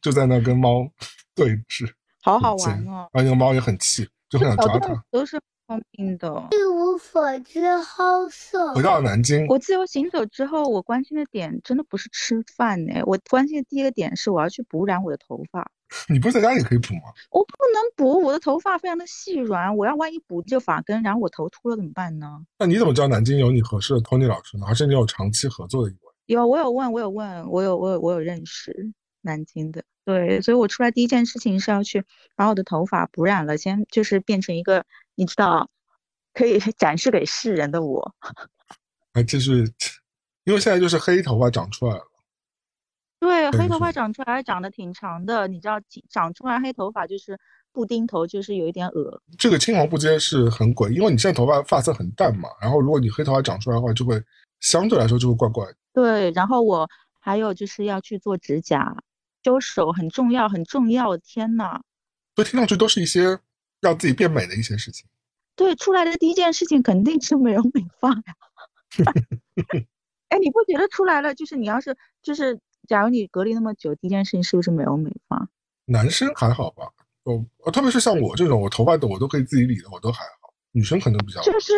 [0.00, 0.88] 就在那跟猫
[1.34, 1.90] 对峙，
[2.22, 3.08] 好好玩哦。
[3.12, 5.04] 而那个猫也很气，就很想抓它。
[5.10, 6.48] 都是聪明的。
[6.50, 8.82] 一无所知好色回。
[8.82, 15.70] 到南京，我自由行走之后，我关心的点真的不是吃饭呢，我关心的第一个点是我要去补染我的头发。
[16.08, 17.02] 你不是在家里可以补吗？
[17.30, 22.40] 我不能补，我的头发非常的细软，我要万一补这发根，然后我头秃了怎么办呢？
[22.58, 24.66] 那你怎么知道南京有你合适的 Tony 老师呢？
[24.66, 26.12] 还是你有长期合作的一位？
[26.26, 32.04] 有，我有问，我有问，我有，我有，我有认识南京的，对，所以我出来第一件事情是要去
[32.36, 34.84] 把我的头发补染了，先就是变成一个
[35.16, 35.68] 你知道
[36.32, 38.14] 可以 展示给世人的我。
[39.14, 39.64] 哎，就是，
[40.44, 42.09] 因为现在就是黑头发长出来了。
[43.20, 47.38] 对，黑头发长出来还长得挺长的，你知道，长长出来黑头发就是
[47.70, 49.22] 布丁头，就是有一点恶。
[49.38, 54.20] 这个青黄不接是很诡异，因为你现在头发发色很淡嘛，然后如果你黑头发长出来的话，就会
[54.60, 55.76] 相对来说就会怪怪的。
[55.92, 56.88] 对，然后我
[57.20, 58.96] 还有就是要去做指甲、
[59.44, 61.14] 修手，很重要，很重要。
[61.18, 61.82] 天呐，
[62.36, 63.38] 所以听上去都是一些
[63.82, 65.06] 让自己变美的一些事情。
[65.56, 68.22] 对，出来的第一件事情肯定是美容美发呀。
[70.30, 72.58] 哎，你不觉得出来了，就是你要是就是，
[72.90, 75.48] 假如你隔离那么久，第一件事情是不是美容美发？
[75.84, 76.86] 男生还好吧？
[77.22, 80.52] 哦，呃特别是像我这种，我头发的我都可以自己理的，我都还好。
[80.72, 81.72] 女生可能比较就是。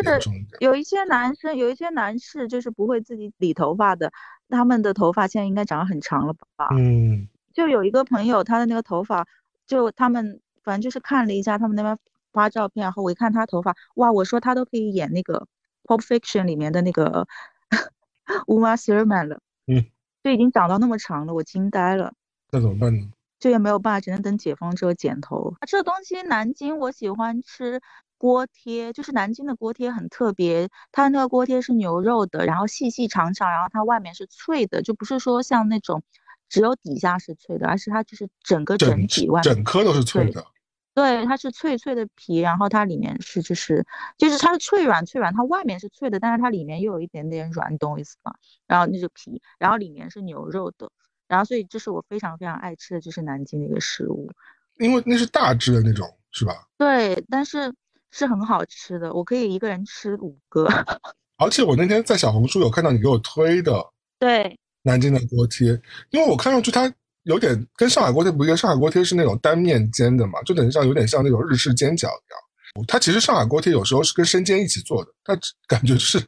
[0.59, 4.11] 有一些男生，有一些男士就是不会自己理头发的，
[4.49, 6.69] 他们的头发现在应该长得很长了吧？
[6.71, 9.27] 嗯，就有一个朋友，他的那个头发，
[9.67, 11.95] 就他们反正就是看了一下他们那边
[12.31, 15.47] 发照片，然后我一看他头发，哇，我说他都可以演那个
[15.87, 17.27] 《Pulp Fiction》里面的那个
[18.47, 19.85] Uma Thurman 了，嗯，
[20.23, 22.13] 就已经长到那么长了，我惊呆了。
[22.51, 23.11] 那怎么办呢？
[23.39, 25.53] 这也没有办法，只能等解封之后剪头。
[25.67, 27.81] 这东西南京我喜欢吃
[28.17, 36.01] 锅贴，就是南京的锅贴很特别，它那个锅贴是牛肉的，然后细细长长，然后它外面是脆的，就不是说像那种
[36.47, 40.45] 只有底下是脆的，而是它就是整个整整体外面整颗都是脆的。
[40.93, 43.85] 对，它是脆脆的皮，然后它里面是就是
[44.17, 48.33] 就是它是脆软脆软，它外面是脆的，但是它里面又有一点点软，懂我意思吗？
[48.67, 50.89] 然后那个皮，然后里面是牛肉的，
[51.27, 54.31] 然后所以这是我非常非常爱吃的就是南京的一个食物。
[54.77, 56.67] 因为那是大只的那种，是吧？
[56.77, 57.73] 对，但是
[58.11, 60.67] 是很好吃的，我可以一个人吃五个。
[61.37, 63.83] 而且我那天在小红书有看到你给我推的
[64.19, 65.69] 对，南京的锅贴，
[66.11, 66.91] 因为我看上去它
[67.23, 72.39] 有点跟上海锅贴不一样，上海锅贴是那种单面煎的嘛，就等于像有点像那种日式煎饺一样。
[72.87, 76.19] 它其实上海锅贴有时候是跟生煎一起做的，它感觉是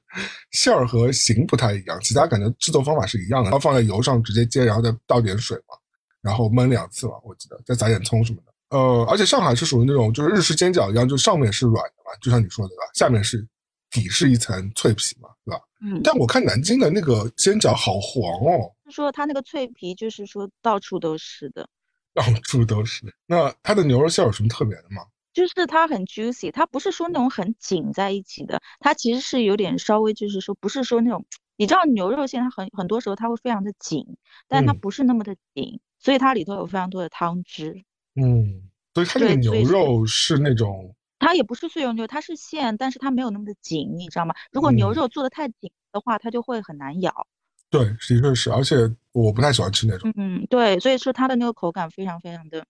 [0.52, 5.76] 馅儿和形不太一样，其他感觉制作方法是一样的，然后放在油上直接煎，然后再倒点水嘛，
[6.22, 8.78] 然后焖两次嘛，我记得再撒点葱什么的。
[8.78, 13.44] 呃，而且上海是属于那种就是日式煎饺一样，就上面是软的嘛，就像你说的对吧，下面是
[13.90, 15.60] 底是一层脆皮嘛，对吧？
[15.86, 21.70] 嗯，但我看南京的那个煎饺好黄哦，是说它那个脆皮就是说到处都是的，
[22.16, 23.14] 到处都是。
[23.28, 25.04] 那它的牛肉馅儿有什么特别的吗？
[25.32, 31.26] 就是它很 juicy，它不是说那种很紧在一起的，它其实是有点稍微就是说不是说那种，
[31.58, 34.18] 你知道牛肉馅它很很多时候它会非常的紧，
[34.48, 37.84] 但它嗯不是那么的紧，所以它里头有非常多的汤汁。
[38.16, 40.96] 嗯，所以它这个牛肉是那种
[41.26, 44.36] 它也不是碎肉牛，它是馅，但是它没有那么的紧，你知道吗？
[44.52, 47.26] 如果牛嗯肉做的太紧的话，它就会很难咬。
[47.72, 48.76] 对，的确是，而且
[49.12, 50.14] 我不太喜欢吃那种。
[50.16, 52.64] 嗯，对，所以说它的那个口感非常非常的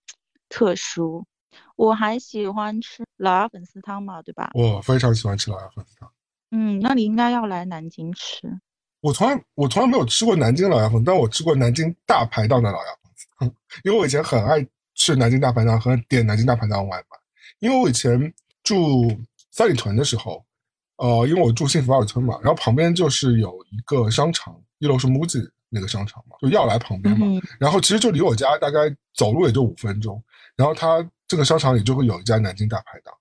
[0.48, 1.26] 特殊。
[1.76, 4.50] 我还喜欢吃老鸭粉丝汤嘛，对吧？
[4.54, 6.10] 我非常喜欢吃老鸭粉丝汤。
[6.50, 8.48] 嗯，那你应该要来南京吃。
[9.02, 13.54] 我从来我从来没有吃过南京老鸭粉，但我吃过南京大排档的老鸭粉丝汤，
[13.84, 17.18] 因为我以前很爱吃南京大排档和点南京大排档外卖。
[17.60, 18.34] 因为我以前
[18.66, 19.08] 住
[19.52, 20.44] 三里屯的时候，
[20.96, 27.40] 呃，因为我住幸福二村嘛，然后旁边就是有一个商场，一楼是 MUJI 那个商场嘛，就要来旁边嘛，嗯。
[27.60, 28.80] 然后其实就离我家大概
[29.14, 30.20] 走路也就五分钟，
[30.56, 33.14] 然后它这个商场里就会有一家南京大排档，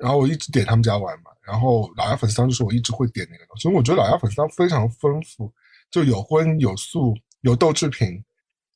[0.00, 5.52] 然后我一直点他们家外卖，然后老鸭粉丝汤就是我一直会点那个东西，因为我觉得老鸭粉丝汤非常丰富，
[5.90, 8.24] 就有荤有素有豆制品，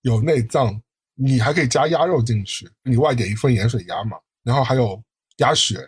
[0.03, 0.79] 有内脏，
[1.15, 5.03] 你还可以加鸭肉进去，你外点一份盐水鸭嘛，然后还有
[5.39, 5.79] 鸭血，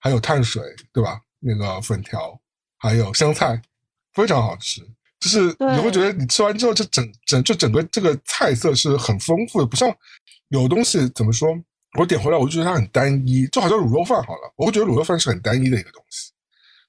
[0.00, 1.20] 还有碳水，对吧？
[1.38, 2.40] 那个粉条，
[2.78, 3.60] 还有香菜，
[4.12, 4.82] 非常好吃。
[5.20, 9.94] 就是你会觉得你吃完之后，这整整就整个这个菜色是很丰富的，不像
[10.48, 11.48] 有东西怎么说，
[11.98, 16.32] 我点回来我就觉得它很单一，就好像卤肉饭好了，我会觉得卤肉饭是很单一的一个东西。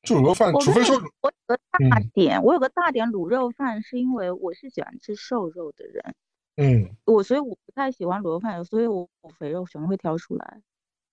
[0.04, 6.16] 就卤肉饭，除非说我有个大嗯点，我有个大点卤肉饭，是因为我是喜欢吃瘦肉的人，
[6.56, 10.62] 嗯我所以我不太喜欢卤肉饭，所以我我肥肉全会挑出来。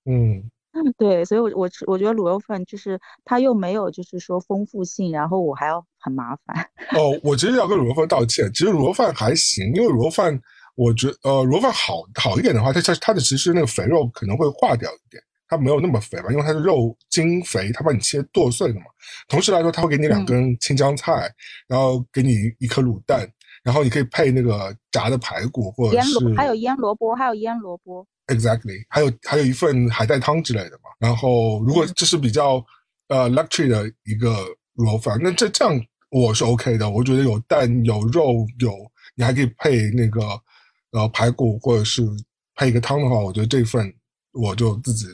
[0.04, 0.50] 嗯
[0.96, 6.56] 对，所以我我吃我觉得卤肉饭就是它又没有就是说丰富性，然后我还要很麻烦。
[6.92, 8.48] 哦，我其实要跟卤肉饭道歉。
[8.52, 10.40] 其实卤肉饭还行，因为卤肉饭，
[10.76, 18.82] 我觉呃卤肉饭好好一点的话，它它它的其实那个肥肉可能会化掉一点，它没有那么肥嘛，因为它是肉精肥，它帮你切剁碎了嘛。
[19.26, 21.32] 同时来说，它会给你两根青江菜，
[21.66, 23.26] 然后给你一颗卤蛋，
[23.64, 28.06] 然后你可以配那个炸的排骨或者是还有腌萝卜，还有腌萝卜。
[28.28, 30.90] Exactly，还有还有一份海带汤之类的嘛。
[30.98, 32.64] 然后如果这是比较
[33.08, 34.30] 呃 luxury 的一个
[34.76, 36.88] 卤肉饭，那这这样我是 OK 的。
[36.88, 38.70] 我觉得有蛋有肉有，
[39.14, 40.20] 你还可以配那个
[40.92, 42.02] 呃排骨或者是
[42.54, 43.92] 配一个汤的话，我觉得这份
[44.32, 45.06] 我就自己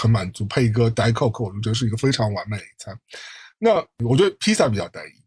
[0.00, 0.46] 很满足。
[0.46, 2.98] 配一个 Diet Coke，我觉得是一个非常完美的一餐。
[3.58, 3.74] 那
[4.08, 5.21] 我觉得披萨比较单一。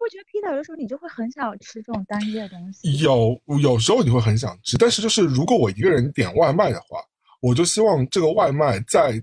[0.00, 2.98] 你不觉得披萨有的时候你就会很想吃这种单一的东西？
[2.98, 7.04] 有有时候你会很想吃，但是就是如果我一个人点外卖的话，
[7.40, 9.22] 我就希望这个外卖在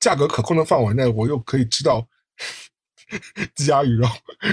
[0.00, 2.04] 价格可控的范围内，我又可以吃到
[3.54, 4.08] 鸡鸭鱼肉，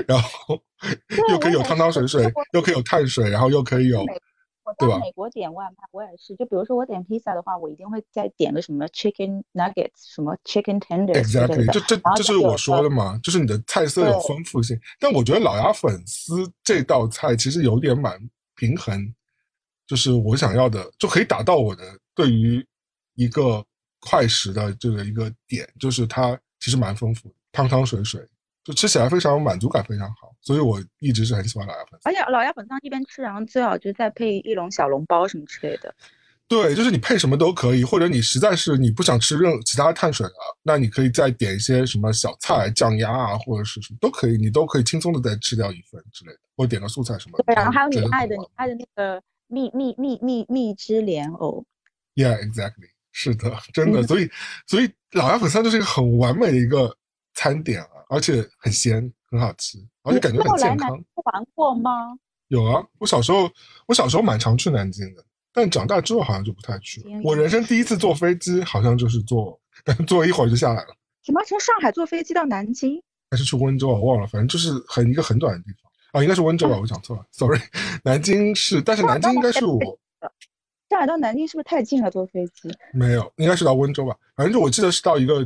[0.08, 0.62] 然后
[1.30, 4.05] 又可以有汤汤水水，又可以有碳水，然后又可以有。
[4.68, 6.36] 我在美国点外卖，我也是。
[6.36, 11.24] 就比如说我点披萨的话，我一定会再点个什么 chicken nuggets，什么 chicken tenders。
[11.24, 14.78] Exactly，这这这是我说的嘛，就是你的菜色有丰富性。
[14.99, 18.20] 但我觉得老鸭粉丝这道菜其实有点蛮
[18.55, 19.13] 平衡，
[19.88, 22.65] 就是我想要的就可以达到我的对于
[23.15, 23.63] 一个
[24.01, 28.28] 快食的这个一个点，就是它其实蛮丰富，汤汤水水。
[28.63, 32.00] 就吃起来非常满足感非常好，所以我一直是很喜欢老鸭粉。
[32.06, 35.93] 而且老鸭粉汤一边吃，然后最好就再配一笼小笼包什么之类的。
[36.48, 47.38] 对，就是你配什么都可以，或者你实在是你不想吃任其他碳水了，那你可以再点一些什么小菜、酱鸭啊，或者是什么都可以，你都可以轻松的再吃掉一份之类的，或点个素菜什么。
[47.45, 51.66] 对，然后还有你爱的你爱的那个蜜蜜蜜蜜蜜汁莲藕。
[52.16, 52.91] Yeah, exactly.
[53.12, 54.32] 是的，真的，所以
[54.66, 56.95] 所以老鸭粉汤就是一个很完美的一个
[57.34, 57.89] 餐点啊。
[58.10, 60.91] 而且很鲜，很好吃，而且感觉很健康。
[60.91, 62.17] 玩过吗？
[62.47, 63.49] 有啊，我小时候，
[63.88, 67.09] 我小时候蛮常去南京的，但长大之后好像就不太去了。
[67.23, 70.95] 我人生第一次坐飞机，好像就是坐，但坐一会儿就下来了。
[71.23, 71.43] 什么？
[71.43, 73.03] 从上海坐飞机到南京？
[73.30, 73.89] 还是去温州？
[73.89, 76.78] 我忘了，反正就是很一个很短的地方啊，应该是温州吧？
[76.80, 77.59] 我讲错了，sorry。
[78.05, 79.80] 南京是，但是南京应该是我。
[80.89, 82.09] 上海到南京是不是太近了？
[82.09, 82.73] 坐飞机？
[82.93, 84.15] 没有，应该是到温州吧？
[84.38, 85.45] 反正就我记得是到一个，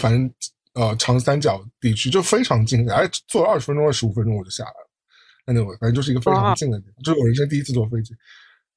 [0.00, 0.32] 反正。
[0.76, 4.86] 呃，长三角地区就非常近，哎，坐了二十分钟、二十五分钟我就下来了。
[5.46, 8.14] Anyway，反正就是一个非常近的地方，这是我人生第一次坐飞机，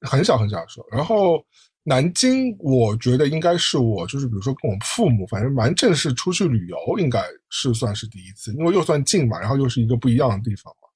[0.02, 0.88] 很小很小的时候。
[0.92, 1.44] 然后
[1.84, 10.88] 南京，我觉得应该是我就是比如说跟我父母，反正蛮正式出去旅游，应该是算是第一次，因为又算近嘛，然后又是一个不一样的地方嘛，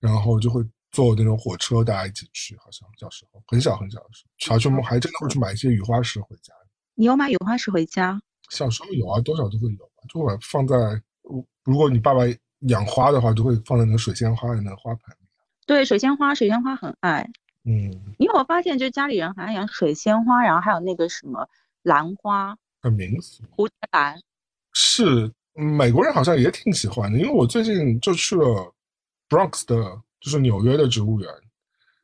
[0.00, 6.52] 然后就会坐那种火车，大家一起去，好像小时候很小很小的时候，小时候还真的会去买一些雨花石回家。
[6.94, 8.20] 你有买雨花石回家？
[8.56, 9.92] 小时候有啊，多少都会有。
[10.08, 10.76] 就会放在，
[11.62, 12.22] 如果你爸爸
[12.66, 15.26] 养花的话，就会放在那个水仙花的那个花盆里。
[15.64, 17.24] 对，水仙花，水仙花很爱。
[17.64, 17.88] 嗯，
[18.18, 21.48] 因为我发现，就家里人很爱养水仙花，然后还有那个什么
[21.84, 23.44] 兰花，很民俗。
[23.56, 24.20] 蝴蝶兰
[24.72, 28.74] 是美国人好像也挺喜欢的，因为我最近就去了
[29.28, 29.76] Bronx 的，
[30.20, 31.30] 就是纽约的植物园，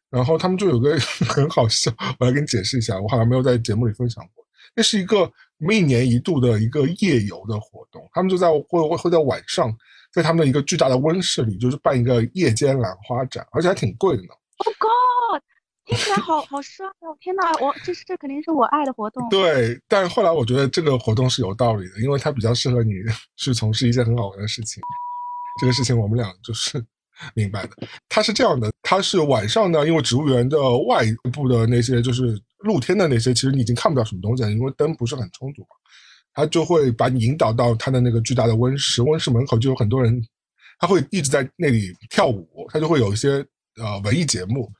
[0.08, 0.96] 然后他们就有个
[1.28, 4.46] 很好笑，我来给你解释一下，我好像没有在节目里分享过，
[4.76, 5.32] 那是一个。
[5.58, 9.74] 一年一度的一个夜游的活动，他们就在会会会在晚上，
[10.12, 14.28] 在他们的一个巨大的温室里，就是办一个夜间兰花展，而且还挺贵的呢。
[14.58, 15.42] Oh God，
[15.84, 17.16] 听起来好 好帅哦！
[17.20, 19.28] 天哪，我这是这肯定是我爱的活动。
[19.28, 22.92] 对，但是后来我觉得这个活动是有道理的，因为它比较适合你
[23.36, 24.82] 去从事一件很好玩的事情。
[25.60, 26.84] 这个事情我们俩就是
[27.34, 27.70] 明白的。
[28.08, 30.56] 它是这样的，它是晚上呢，因为植物园的
[30.86, 32.40] 外部的那些就是。
[32.58, 35.68] 露天的那些，其实你已经看不到什么东西了，因为灯不是很充足嘛。
[36.34, 40.22] 他就会把你引导到他的那个巨大的温室，温室门口就有很多人，
[40.78, 43.44] 他会一直在那里跳舞，他就会有一些
[43.76, 44.70] 呃文艺节目，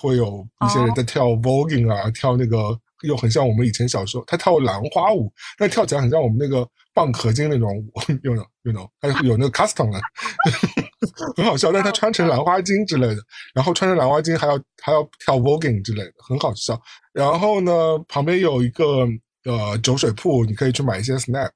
[0.00, 10.00] 会有一些人在跳 voguing 啊，跳那个又很像我们以前小时候，他跳兰花舞，但跳起来很像我们那个蚌壳精那种舞， 有有有那种，他有那个 custom 的，
[11.36, 11.70] 很好笑。
[11.72, 13.22] 但他穿成兰花精之类的，
[13.54, 16.80] 然后穿成兰花精还要还要跳 voguing 之类的，很好笑。
[17.12, 17.72] 然后呢，
[18.08, 19.06] 旁边有一个
[19.44, 21.50] 呃酒水铺，你可以去买一些 snack，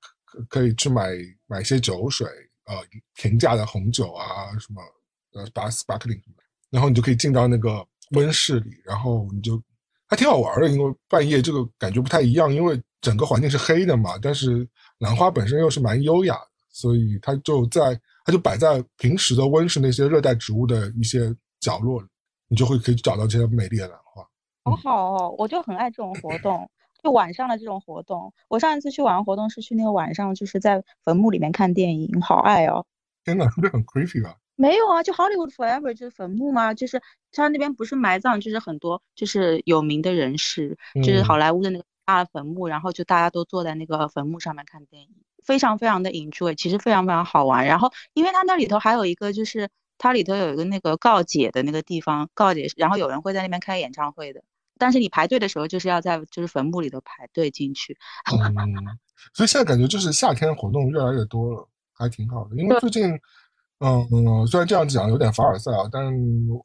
[0.49, 1.11] 可以去买
[1.47, 2.27] 买一些酒水，
[2.67, 2.77] 呃
[3.15, 4.83] 平价的红酒啊什么，
[5.35, 9.63] 呃 sparkling 什么，然后你就可以进到那个温室里，然后你就
[10.09, 14.67] 还挺好玩的，因为半夜这个感觉不太一样，因为整个环境是黑的嘛，但是
[14.99, 22.07] 兰花本身又是蛮优雅的，所以它就在它就摆在平时的温室那些热带植物的一些角落里，
[22.49, 24.27] 你就会可以找到这些美丽的兰花。
[24.65, 26.71] 好好哦，我就很爱这种活动，
[27.03, 28.33] 就晚上的这种活动。
[28.49, 32.87] 我上一次去晚上活动是去那个晚上，就是在坟墓里面看电影，好爱哦。
[33.25, 34.37] 天哪，不是很 creepy 吧？
[34.55, 37.01] 没有啊，就 Hollywood Forever 就是坟墓嘛，就是
[37.33, 45.09] 他那边不是埋葬，就是很多就是有名的人士，就是好莱坞的那个大坟墓，然后就大家都坐在那个坟墓上面看电影，
[45.45, 47.67] 非常非常的 enjoy，其实非常非常好玩。
[47.67, 49.69] 然后因为它那里头还有一个就是
[49.99, 54.43] 它里头有一个那个告解的那个地方告解，然后有人会在那边开演唱会的。
[54.79, 57.97] 但是你排队的时候就是要在就是坟墓里头排队进去。
[58.33, 58.75] 嗯，
[59.33, 62.57] 所以现在感觉就是夏天活动越来越多了，还挺好的。
[62.57, 63.05] 因为最近，
[63.79, 66.13] 嗯，虽然这样讲有点凡尔赛啊，但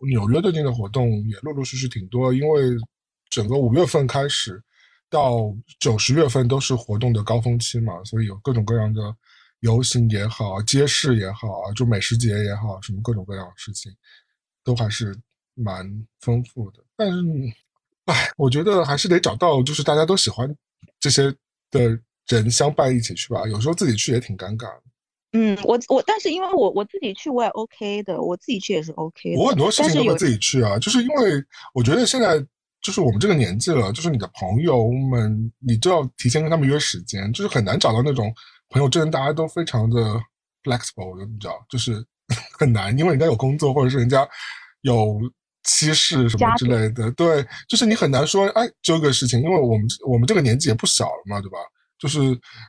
[0.09, 2.34] 纽约最近的活动也陆陆续续挺多。
[2.34, 2.61] 因为
[3.30, 4.63] 整个五月份开始
[5.09, 9.01] 到九十月份都是活动的高峰期嘛，所以有各种各样的
[9.61, 13.91] 游行也好，街市也好啊，就美食节也好，什么各种各样的事情，
[14.63, 15.15] 都还是
[15.53, 15.85] 蛮
[16.21, 16.83] 丰富的。
[16.95, 17.17] 但是。
[18.05, 20.49] 哎，我觉得还是得找到就是大家都喜欢
[20.97, 21.23] 这些
[21.69, 21.99] 的
[22.29, 23.45] 人相伴一起去吧。
[23.49, 24.83] 有时候自己去也挺尴尬的。
[25.33, 29.37] 嗯，我我但是因为我我自己去我也 OK 的，我自己去也是 OK 的。
[29.41, 31.43] 我很多事情都会自己去啊，就是因为
[31.73, 32.41] 我觉得现在
[32.82, 38.34] 就是我们这个年纪了，就是你的朋友们，你就要提前跟他们约时间，就是很难找到那种
[38.69, 40.19] 朋友，真的大家都非常的
[40.63, 42.05] flexible，你知道，就是
[42.57, 44.28] 很难，因为人家有工作，或者是人家
[44.82, 45.19] 有。
[45.69, 51.57] 妻室什么之类的，对，就是你很难说，哎，揪个事情，因为我们我们这个年纪也不小了嘛，对吧？
[51.99, 52.19] 就是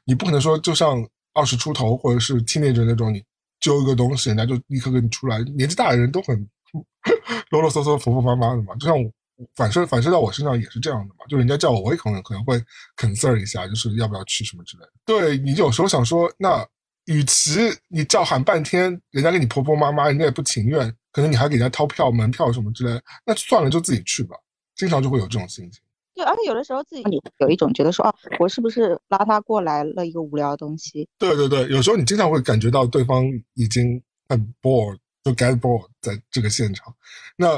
[0.05, 1.01] 你不可能说，就像
[1.33, 3.23] 二十出头或者是青年人那种，你
[3.61, 5.39] 揪一个东西，人家就立刻跟你出来。
[5.57, 6.37] 年纪大的人都很
[7.51, 8.97] 啰啰嗦嗦、婆婆妈妈的嘛，就像
[9.55, 11.27] 反射反射到我身上也是这样的嘛。
[11.29, 12.63] 就人家叫我，我也可能可能会
[12.97, 14.93] concern 一下，就是要不要去什么之类的。
[15.05, 16.67] 对你有时候想说，那
[17.07, 20.95] 与其你叫喊半天，人家跟你婆婆妈妈，人家也不情愿。
[21.11, 24.37] 可能你还给人家掏票、门票什么之类，那算了，就自己去吧。
[24.77, 25.83] 经常就会有这种心情。
[26.15, 27.03] 对，而且有的时候自己
[27.39, 31.09] 有一种觉得说，哦，我是不是拉他过来了一个无聊的东西？
[31.19, 33.25] 对对对，有时候你经常会感觉到对方
[33.55, 36.95] 已经很 bored，就 get bored 在这个现场，
[37.37, 37.57] 那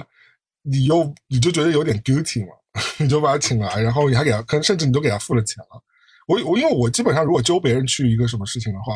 [0.62, 2.52] 你又你就觉得有点 guilty 嘛，
[2.98, 5.82] 你就把他请来，然后你还给他，可能甚至你都给他付了钱了。
[6.26, 8.94] 我我因为我基本上如果揪别人去一个什么事情的话，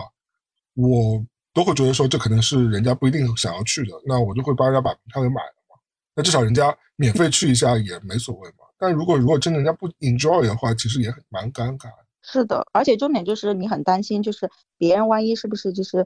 [0.75, 1.25] 我。
[1.55, 5.77] 都会觉得说这可能是人家不一定想要去的，那我就会帮人家把票给买了嘛。
[6.17, 8.67] 那至少人家免费去一下也没所谓嘛。
[8.77, 11.89] 但如果如果真的人家不 enjoy 的话，其实也很蛮尴尬。
[12.23, 16.05] 是的，而且重点就是你很担心，就是别人万一是不是就是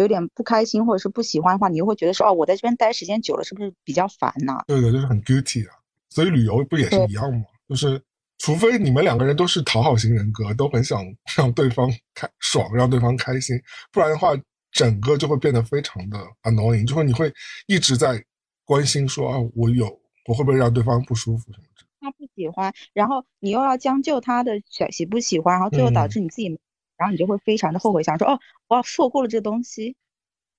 [0.00, 4.64] 有点不开心或者是不喜欢的话，你又会觉得说哦，我在这边待时间久了是不是比较烦呢？
[4.66, 5.74] 对的，就是很 guilty 啊。
[6.08, 7.44] 所以旅游不也是一样吗？
[7.68, 8.00] 就是
[8.38, 11.02] 除非你们两个人都是讨好型人格，都很想
[11.36, 13.60] 让对方开爽，让对方开心，
[13.92, 14.36] 不然的话。
[14.72, 17.32] 整个就会变得非常的 annoying，就会你会
[17.66, 18.22] 一直在
[18.62, 19.86] 关心说啊，我有
[20.26, 21.86] 我会不会让对方不舒服什么的。
[21.98, 26.58] 他不喜欢，然后你又要将就他的喜喜不喜欢，然后最后导致你自己，
[26.96, 28.38] 然后你就会非常的后悔，想说哦，
[28.68, 29.96] 我要错过了这个东西。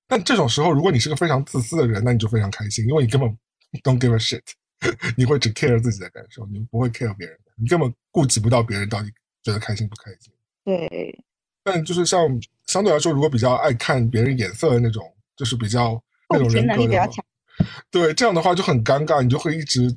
[0.06, 3.28] 但这种时候，如果你是个非常自私的人，那你就非常开心，因为你根本
[3.82, 4.42] don't give a shit，
[5.16, 9.10] 你会只 care 自己的感受，你不会 care 别人的，你根本顾及不到别人到底
[9.42, 10.32] 觉得开心不开心。
[10.64, 11.24] 对。
[11.64, 12.26] 但就是像
[12.66, 15.04] 相对来说，如果比较爱看别人眼色的那种，
[15.36, 17.08] 就是比较那种人格的话，
[17.90, 19.94] 对这样的话就很尴尬，你就会一直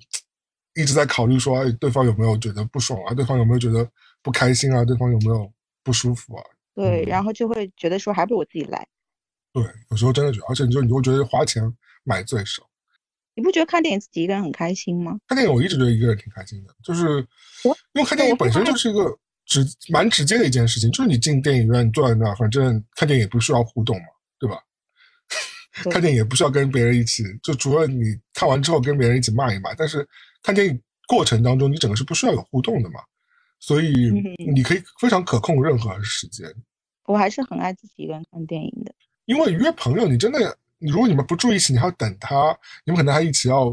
[0.74, 3.14] 一直在考虑说，哎，对方有没有觉得不爽啊？
[3.14, 3.90] 对方有没有觉得
[4.22, 4.84] 不开心啊？
[4.84, 5.50] 对方有没有
[5.84, 6.44] 不舒服啊？
[6.74, 8.88] 对，然后就会觉得说，还不如我自己来。
[9.54, 11.62] 对，有时候真的觉得，而且你就你会觉得花钱
[12.04, 12.64] 买罪受。
[13.36, 15.18] 你不觉得看电影自己一个人很开心吗？
[15.28, 17.20] 看电影我一直觉得一个人挺开心的，就是
[17.64, 19.18] 因为看电影本身就是一个。
[19.44, 24.06] 直蛮直接的一件事情，就是你进电影院，你坐在那，反正看电影也不需要互动嘛，
[24.40, 24.62] 对吧？
[25.92, 30.08] 看电影也不需要跟别人一起，就除了你看完之后跟别人一起骂一骂，但是
[30.42, 33.02] 看电影过程当中，你整个是不需要有互动的嘛，
[33.62, 34.12] 所以
[34.54, 36.46] 你可以非常可控任何时间。
[37.06, 38.94] 我还是很爱自己一个人看电影的，
[39.24, 42.54] 因为约朋友，你真的，如果你们不住一起，你还要等他，
[42.86, 43.68] 你们可能还一起要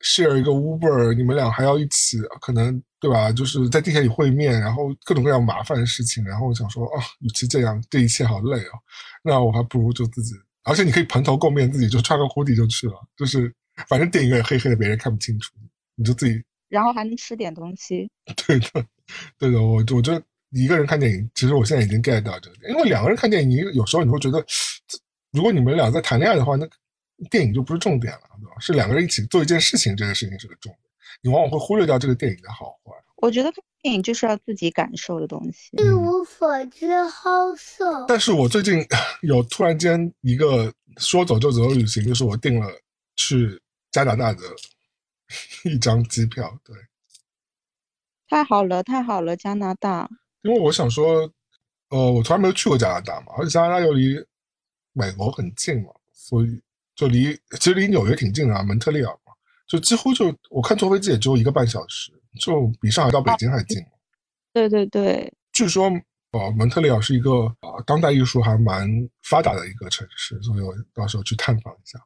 [0.00, 2.82] share 一个 Uber，你们俩还要一起可能。
[2.98, 3.30] 对吧？
[3.30, 8.72] 就是在地铁里会面，然后各种各样麻烦的事情，然后我想说，啊，与其这样，这一切好累哦，
[9.22, 13.54] 那我还不如就自己，而且你可以蓬头垢面，自己就穿个 hoodie 就去了，就是
[13.86, 15.52] 反正电影院黑黑的，别人看不清楚，
[15.94, 18.10] 你就自己，然后还能吃点东西。
[18.46, 18.86] 对的，
[19.38, 24.44] 对的，我我觉得一个人看电影，其实我现在已经 get 到这个点，因为两个人看电影，你有时候你会觉得，
[25.32, 26.66] 如果你们俩在谈恋爱的话，那
[27.30, 28.56] 电影就不是重点了，对吧？
[28.60, 30.78] 是两个人一起做一件事情，这个事情是个重点。
[31.22, 32.92] 你往往会忽略掉这个电影的好坏。
[33.16, 35.70] 我觉得看电影就是要自己感受的东西。
[35.78, 38.04] 一无所知，好色。
[38.06, 38.84] 但是我最近
[39.22, 42.68] 有突然间一个说走就走的旅行，就是我订了
[43.16, 43.58] 去
[43.90, 44.40] 加拿大的
[45.64, 46.58] 一张机票。
[46.64, 46.76] 对，
[48.28, 50.08] 太好了，太好了，加拿大。
[50.42, 51.32] 因为我想说，
[51.90, 54.16] 呃，我从来没有去过加拿大嘛，而且加拿大又离
[54.92, 56.62] 美国很近嘛，所以
[56.94, 59.32] 就离其实离纽约挺近的啊，蒙特利尔嘛。
[59.66, 63.84] 就几乎就我看坐飞机也只有一个半小时，就比上海到北京还近。
[64.52, 65.90] 对对对， 据说
[66.30, 68.88] 呃蒙特利尔是一个啊当代艺术还蛮
[69.24, 71.98] 发达的一个城市，所以我到时候去探访一下。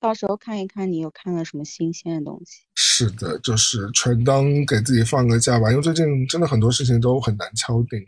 [0.00, 2.62] 到时候看一看你有看了什么新鲜的东西。
[2.74, 8.00] 是的，就是全当给自己放个假吧，因为最近真的很多事情都很难敲定，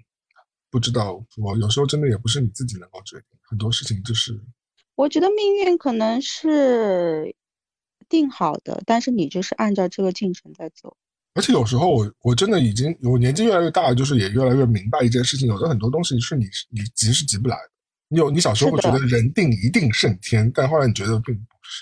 [0.70, 4.40] 不知道我有时候真的也不是你自己能够决定，很多事情就是。
[4.94, 7.34] 我觉得命运可能是
[8.08, 10.96] 定好的，但是你就是按照这个进程在走。
[11.34, 17.70] 而且有时候我我真的已经我年纪越来越大，就是也越来越明白一件事情，有的很多东西是你你急是急不来的。
[18.08, 21.34] 你有你小时候会觉得人定一定胜天，但后来你觉得并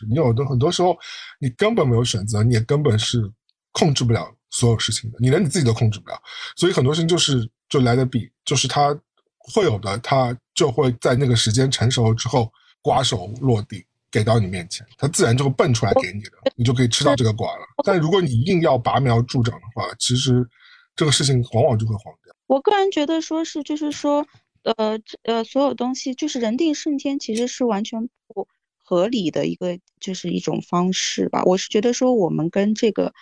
[0.08, 0.96] 你有的很多时候
[1.38, 3.30] 你根本没有选择，你也根本是
[3.72, 6.20] 控制不了所有事情的，你连你自己都控制不了。
[6.56, 8.98] 所以很多事情就是就来的比，就是它
[9.38, 17.62] 会有的，它就会在那个时间成熟之后瓜手落地给到你面前，它自然就会蹦出来给你的，你就可以吃到这个瓜了。
[17.84, 20.48] 但如果你硬要拔苗助长的话，其实
[20.94, 22.34] 这个事情往往就会黄掉。
[22.46, 24.26] 我个人觉得说是就是说。
[24.62, 28.46] 呃，呃，所有东西就是人定胜天，其实是完全不
[28.90, 31.44] 合理的一个，就是一种方式吧。
[31.44, 33.14] 我是觉得说，我们跟这个，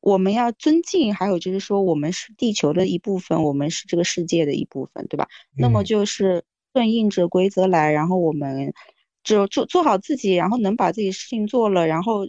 [0.00, 5.28] 我们要尊敬，还有就是说，我们是地球的一部分，我们是这个世界的一部分，对吧？
[5.56, 6.42] 那么就是
[6.72, 8.74] 顺应着规则来，然后我们
[9.22, 12.28] 只有做做好自己，然后能把自己事情做了，然后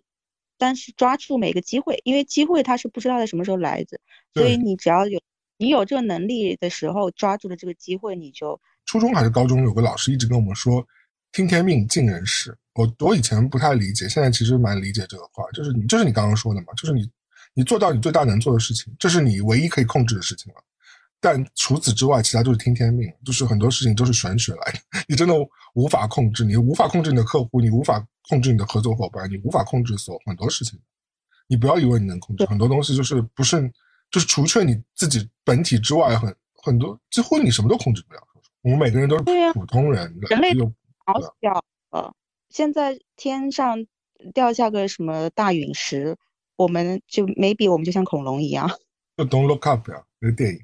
[0.60, 4.00] 但是抓住每个机会，因为机会它是不知道在什么时候来的，
[4.36, 5.20] 所以你只要有。
[5.58, 10.86] 你有这个能力的时候，抓住了这个机会，你就初中还是高中有个老师一直跟我们说
[11.36, 12.58] “听天命，尽人事”。
[12.76, 17.06] 我我以前不太理解，现在其实蛮理解这个话，就是你就是你刚刚说的嘛，就是你
[17.54, 20.64] 你做到你最大能做的事情，这是你唯一可以控制的事情了。
[21.20, 24.80] 但除此之外，其他就是听天命，就是很多事情都是玄学来的，
[25.10, 25.34] 你真的
[25.74, 30.80] 无法控制，你无法控制你的客户，你无法控制你的合作伙伴，你无法控制所很多事情。
[31.48, 33.70] 你不要以为你能控制很多东西，就是不是。
[34.12, 36.34] 就是除却你自己本体之外，很
[36.64, 38.22] 很多几乎你什么都控制不了。
[38.62, 39.24] 我们每个人都是
[39.54, 40.54] 普通人，人类
[41.06, 42.14] 好小呃，
[42.50, 43.86] 现在天上
[44.34, 46.18] 掉下个什么大陨石，
[46.56, 48.70] 我们就 maybe 我们就像恐龙一样。
[49.18, 50.60] 就 Don't Look Up 呀，那个电影。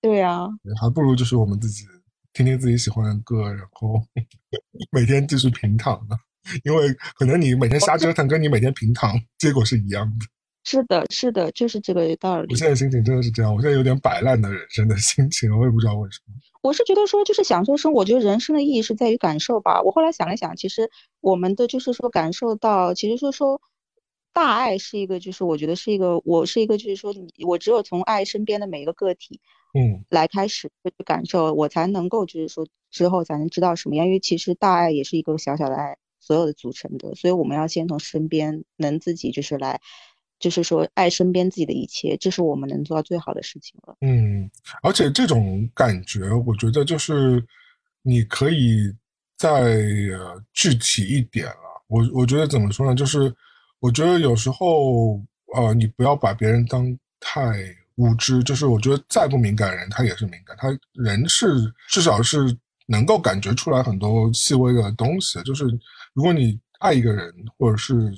[0.00, 0.48] 对啊，
[0.80, 1.84] 还不如就是我们自己
[2.32, 4.00] 听听自己喜欢的歌，然后
[4.90, 6.16] 每天继续平躺呢。
[6.64, 10.26] 因为可能你每天瞎折腾，跟你每天平躺结果是一样的。
[10.64, 12.52] 是的，是的，就是这个道理。
[12.52, 16.34] 我现在心情真的是这样，我现在有点摆烂的人生的心情，我也不知道为什么。
[16.62, 19.82] 我是觉得说，就是享受生活，我觉得人生的意义是在于感受吧。
[19.82, 20.90] 我后来想了想，其实
[21.20, 23.60] 我们的就是说感受到，其实说说
[24.32, 29.40] 大爱是一个，就是我觉得是一个，我是一个，就是说你我只有从爱身边的每一个个体，
[29.74, 34.06] 嗯，来开始去感受，我才能够就是说之后才能知道什么样。
[34.06, 39.80] 因为其实大爱也是一个小小的爱，所有的组成的，所以我们要先从身边能自己就是来。
[40.42, 43.96] 就是说，爱身边自己的一切，这是我们能做到最好的事情了。
[44.00, 44.50] 嗯，
[44.82, 47.40] 而且这种感觉，我觉得就是
[48.02, 48.92] 你可以
[49.36, 49.78] 再
[50.52, 51.84] 具体一点了。
[51.86, 52.94] 我我觉得怎么说呢？
[52.96, 53.32] 就是
[53.78, 55.22] 我觉得有时候，
[55.54, 57.40] 呃，你不要把别人当太
[57.94, 58.42] 无知。
[58.42, 60.56] 就是我觉得再不敏感的人，他也是敏感。
[60.58, 61.46] 他人是
[61.88, 62.38] 至少是
[62.86, 65.40] 能够感觉出来很多细微的东西。
[65.44, 65.66] 就是
[66.14, 68.12] 如果你爱一个人，或者是。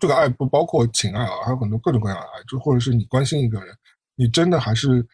[0.00, 3.74] 这个爱不包括情爱啊，还有很多各种各样的爱，就或者是你关心一个人，
[4.16, 5.06] 你真的还是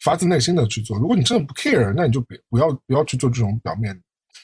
[0.00, 0.98] 发自内心的去做。
[0.98, 3.98] 如果你真的不 care，那你就别不要不要去做这种表面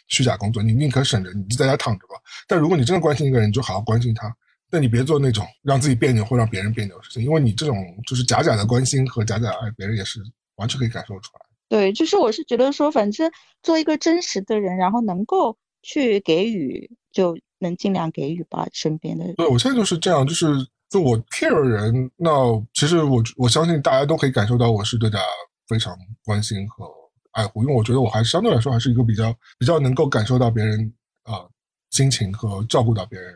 [0.08, 2.14] 虚假工作，你宁可省着，你就在家躺着吧。
[2.48, 4.34] 但如果你真的关心一个人，你就好好关心他。
[4.70, 10.20] 但你别做那种让自己别扭或让别人别扭的事情，因为你这种就是假假的关心和假假的爱，别人也是
[10.56, 11.46] 完全可以感受出来。
[11.68, 13.30] 对，就是我是觉得说，反正
[13.62, 17.36] 做一个真实的人，然后能够去给予就。
[17.64, 19.24] 能尽量给予吧，身边的。
[19.34, 20.46] 对，我现在就是这样，就是
[20.88, 22.30] 就我 care 人，那
[22.72, 25.18] 其实我我相信大家都可以感受到我是对他
[25.66, 26.86] 非常关心和
[27.32, 30.92] 爱护，因为我觉得我还相对来说还是一个比较比较能够感受到别人
[31.24, 31.44] 啊
[31.90, 33.34] 心情和照顾到别人。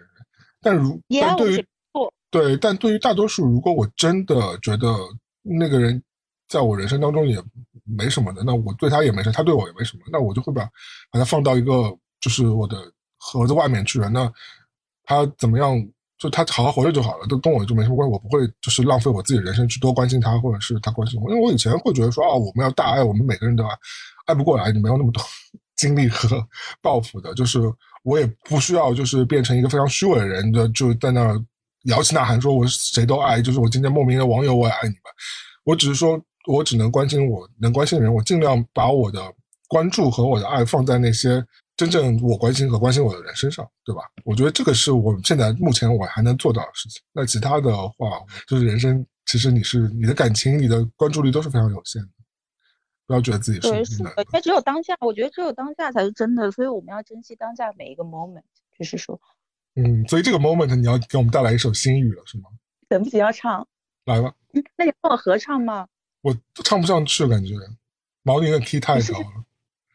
[0.60, 1.66] 但如但对于
[2.30, 4.94] 对，但对于大多数，如果我真的觉得
[5.42, 6.00] 那个人
[6.48, 7.42] 在我人生当中也
[7.84, 10.62] 没什么的，那我对他也没事，他对我也没什么，那我就会把
[11.10, 12.76] 把他放到一个就是我的。
[13.32, 14.32] 盒子外面去了，那
[15.04, 15.88] 他怎么样？
[16.18, 18.12] 就他好好活着就好了，都跟我就没什么关系。
[18.12, 21.30] 我不会就是浪费我自己人生去多关心他，或者是他关心我。
[21.30, 23.70] 因为我以前会觉得说啊，我们要大爱，我们每个人都爱，
[24.26, 25.22] 爱不过来，你没有那么多
[25.78, 26.44] 精力和
[26.82, 27.32] 抱负的。
[27.34, 27.60] 就是
[28.02, 31.40] 我也不需要就是变成一个非常虚伪的人，就就在那
[31.84, 35.02] 摇旗呐喊说我谁都爱，就是我今天莫名的网友我也爱你们。
[35.62, 39.22] 我只是说我只能关心我能关心的人，我尽量把我的
[39.68, 41.46] 关注和我的爱放在那些。
[41.78, 44.02] 真正我关心和关心我的人身上，对吧？
[44.24, 47.00] 我觉得这个是我现在目前我还能做到的事情。
[47.12, 52.08] 那其他的话，就是人生，其实你是你的感情、你的关注力都是非常有限的。
[53.06, 53.84] 不要觉得自己，是的。
[53.84, 58.42] 是的，因为只有当下，我觉得只有当下才是真的，所以我们要珍惜当下每一个 moment。
[58.76, 59.20] 就是说，
[59.76, 62.50] 嗯，所以这个 moment 你要给我们带来一首新语了，是吗？
[62.88, 63.66] 等不及要唱，
[64.04, 64.34] 来吧，
[64.76, 65.86] 那你跟我合唱吗？
[66.22, 67.54] 我唱不上去，感觉
[68.24, 69.44] 毛宁的 key 太高了。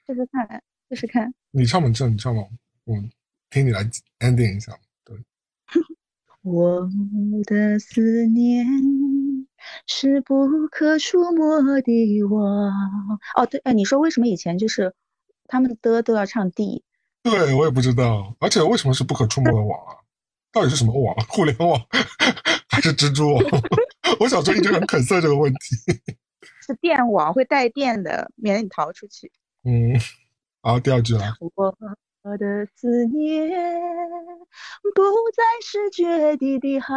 [0.07, 1.33] 试试看，试试看。
[1.51, 2.43] 你唱吧，你唱，你唱吧，
[2.85, 2.95] 我
[3.49, 3.83] 听你来
[4.19, 4.77] ending 一下。
[5.03, 5.17] 对，
[6.41, 6.89] 我
[7.45, 8.65] 的思念
[9.87, 12.71] 是不可触摸的网。
[13.35, 14.93] 哦，对，哎，你说为什么以前就是
[15.47, 16.83] 他们的都要唱 D？
[17.23, 19.95] 对我也不知道，而且为什么是不可触摸的网啊？
[20.51, 21.15] 到底是什么网？
[21.29, 21.79] 互联网
[22.69, 23.43] 还是蜘蛛网？
[24.19, 25.59] 我小时候一直很肯色这个问题。
[26.65, 29.31] 是电网，会带电的，免得你逃出去。
[29.63, 29.93] 嗯，
[30.65, 31.35] 好，第二句了。
[32.23, 33.51] 我的思念
[34.95, 35.01] 不
[35.35, 36.95] 再是决堤的海，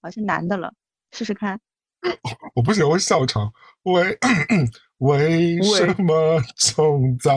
[0.00, 0.72] 好像男的了，
[1.10, 1.58] 试试看。
[2.54, 3.52] 我不行，我笑场。
[3.82, 4.16] 为
[4.98, 7.32] 为什么总在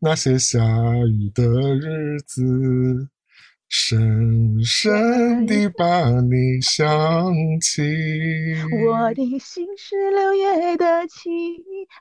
[0.00, 3.08] 那些下雨的日子，
[3.76, 6.86] 深深地把你想
[7.60, 7.82] 起？
[8.86, 11.32] 我的心是六月的晴。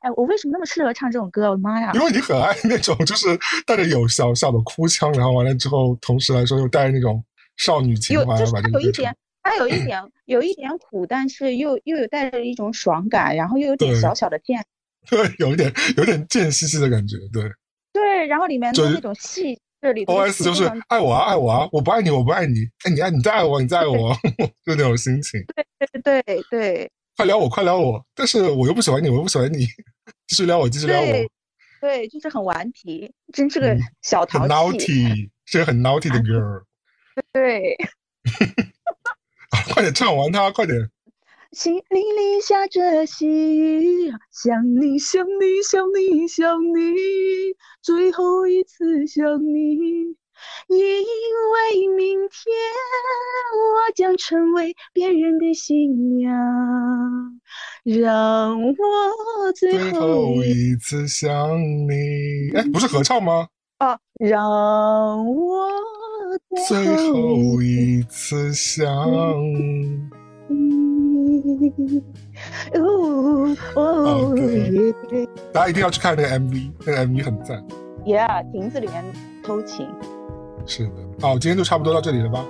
[0.01, 1.49] 哎，我为什么那么适合唱这种歌？
[1.49, 1.91] 我的妈呀！
[1.95, 3.27] 因为你很爱那种，就是
[3.65, 7.25] 带着有小小的哭腔，然后完了之后，同时来说又带着那种
[7.57, 9.15] 少女情怀，就是它有一点。
[9.41, 14.63] 它有一点有一点苦，但是又又有带着一种爽感，然后又有点小小的贱，
[15.09, 17.43] 对，有一点有点贱兮兮的感觉，对，
[17.91, 19.59] 对，然后里面的那种戏，这
[19.91, 24.15] 里 O S 就是爱我啊，爱我啊，我不爱你，我不爱你，哎，你爱你再爱我，你再爱我，
[24.65, 25.43] 就那种心情，
[25.77, 26.43] 对对对。
[26.49, 29.65] 对，快撩我，快撩我，但是我又不喜欢你，我又不喜欢你，
[30.27, 31.07] 继续撩我，继续撩我，
[31.81, 36.63] 对，就是很顽皮，真是个小淘气，很 naughty，是个很 naughty 的 girl，
[37.31, 37.75] 对。
[39.71, 40.89] 快点唱完它，快点！
[41.53, 46.95] 淅沥沥下着细雨，想你想你想你想你，
[47.83, 50.17] 最后一次想你。
[50.67, 52.51] 因为明天
[53.53, 56.33] 我将成为别人的新娘，
[57.83, 58.73] 让我
[59.55, 61.55] 最后一次想
[61.87, 62.49] 你。
[62.55, 63.47] 哎，不是合唱吗？
[63.77, 64.43] 啊，让
[65.23, 65.69] 我。
[66.67, 68.89] 最后一次想
[69.53, 69.99] 你，
[72.75, 74.35] 哦哦，
[75.51, 77.63] 大家一定要去看那个 MV，那个 MV 很赞。
[78.05, 79.03] Yeah，亭子里面
[79.43, 79.87] 偷情。
[80.65, 82.45] 是的，好，今天就差不多到这里了吧？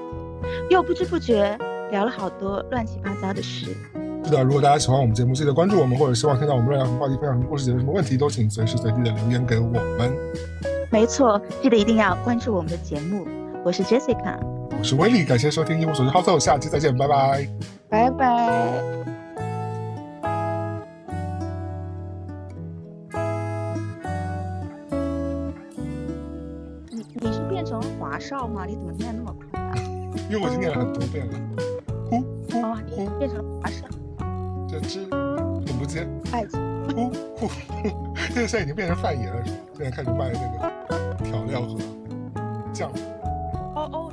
[0.70, 1.58] 又不知不觉
[1.92, 3.68] 聊了好多乱七八糟的事。
[4.24, 10.14] 是的，如果大家喜欢我们节目，记得关注我们，或者希望听到我们乱聊什么话题、分享什么故事、解决什么问题，都请随时随地的留言给我们。
[10.90, 13.26] 没错，记得一定要关注我们的节目。
[13.66, 14.38] 我是 Jessica，
[14.78, 17.48] 我是威利，感谢收听一无所知 h o 下期再见，拜拜，
[17.94, 18.26] 拜拜。
[26.89, 28.66] 你你是变成华少吗？
[28.66, 29.76] 你怎么念那么快啊？
[30.28, 31.39] 因为我已经念了很多遍了。
[32.10, 33.86] 呼呼哦，你变成华少，
[34.68, 36.08] 这只很不接。
[36.32, 36.60] 爱情。
[36.96, 37.48] 呼呼，
[38.34, 39.58] 现在现在已经变成范爷了，是吧？
[39.78, 41.78] 现在开始卖那个调料和
[42.74, 42.91] 酱。
[43.76, 44.11] 哦哦。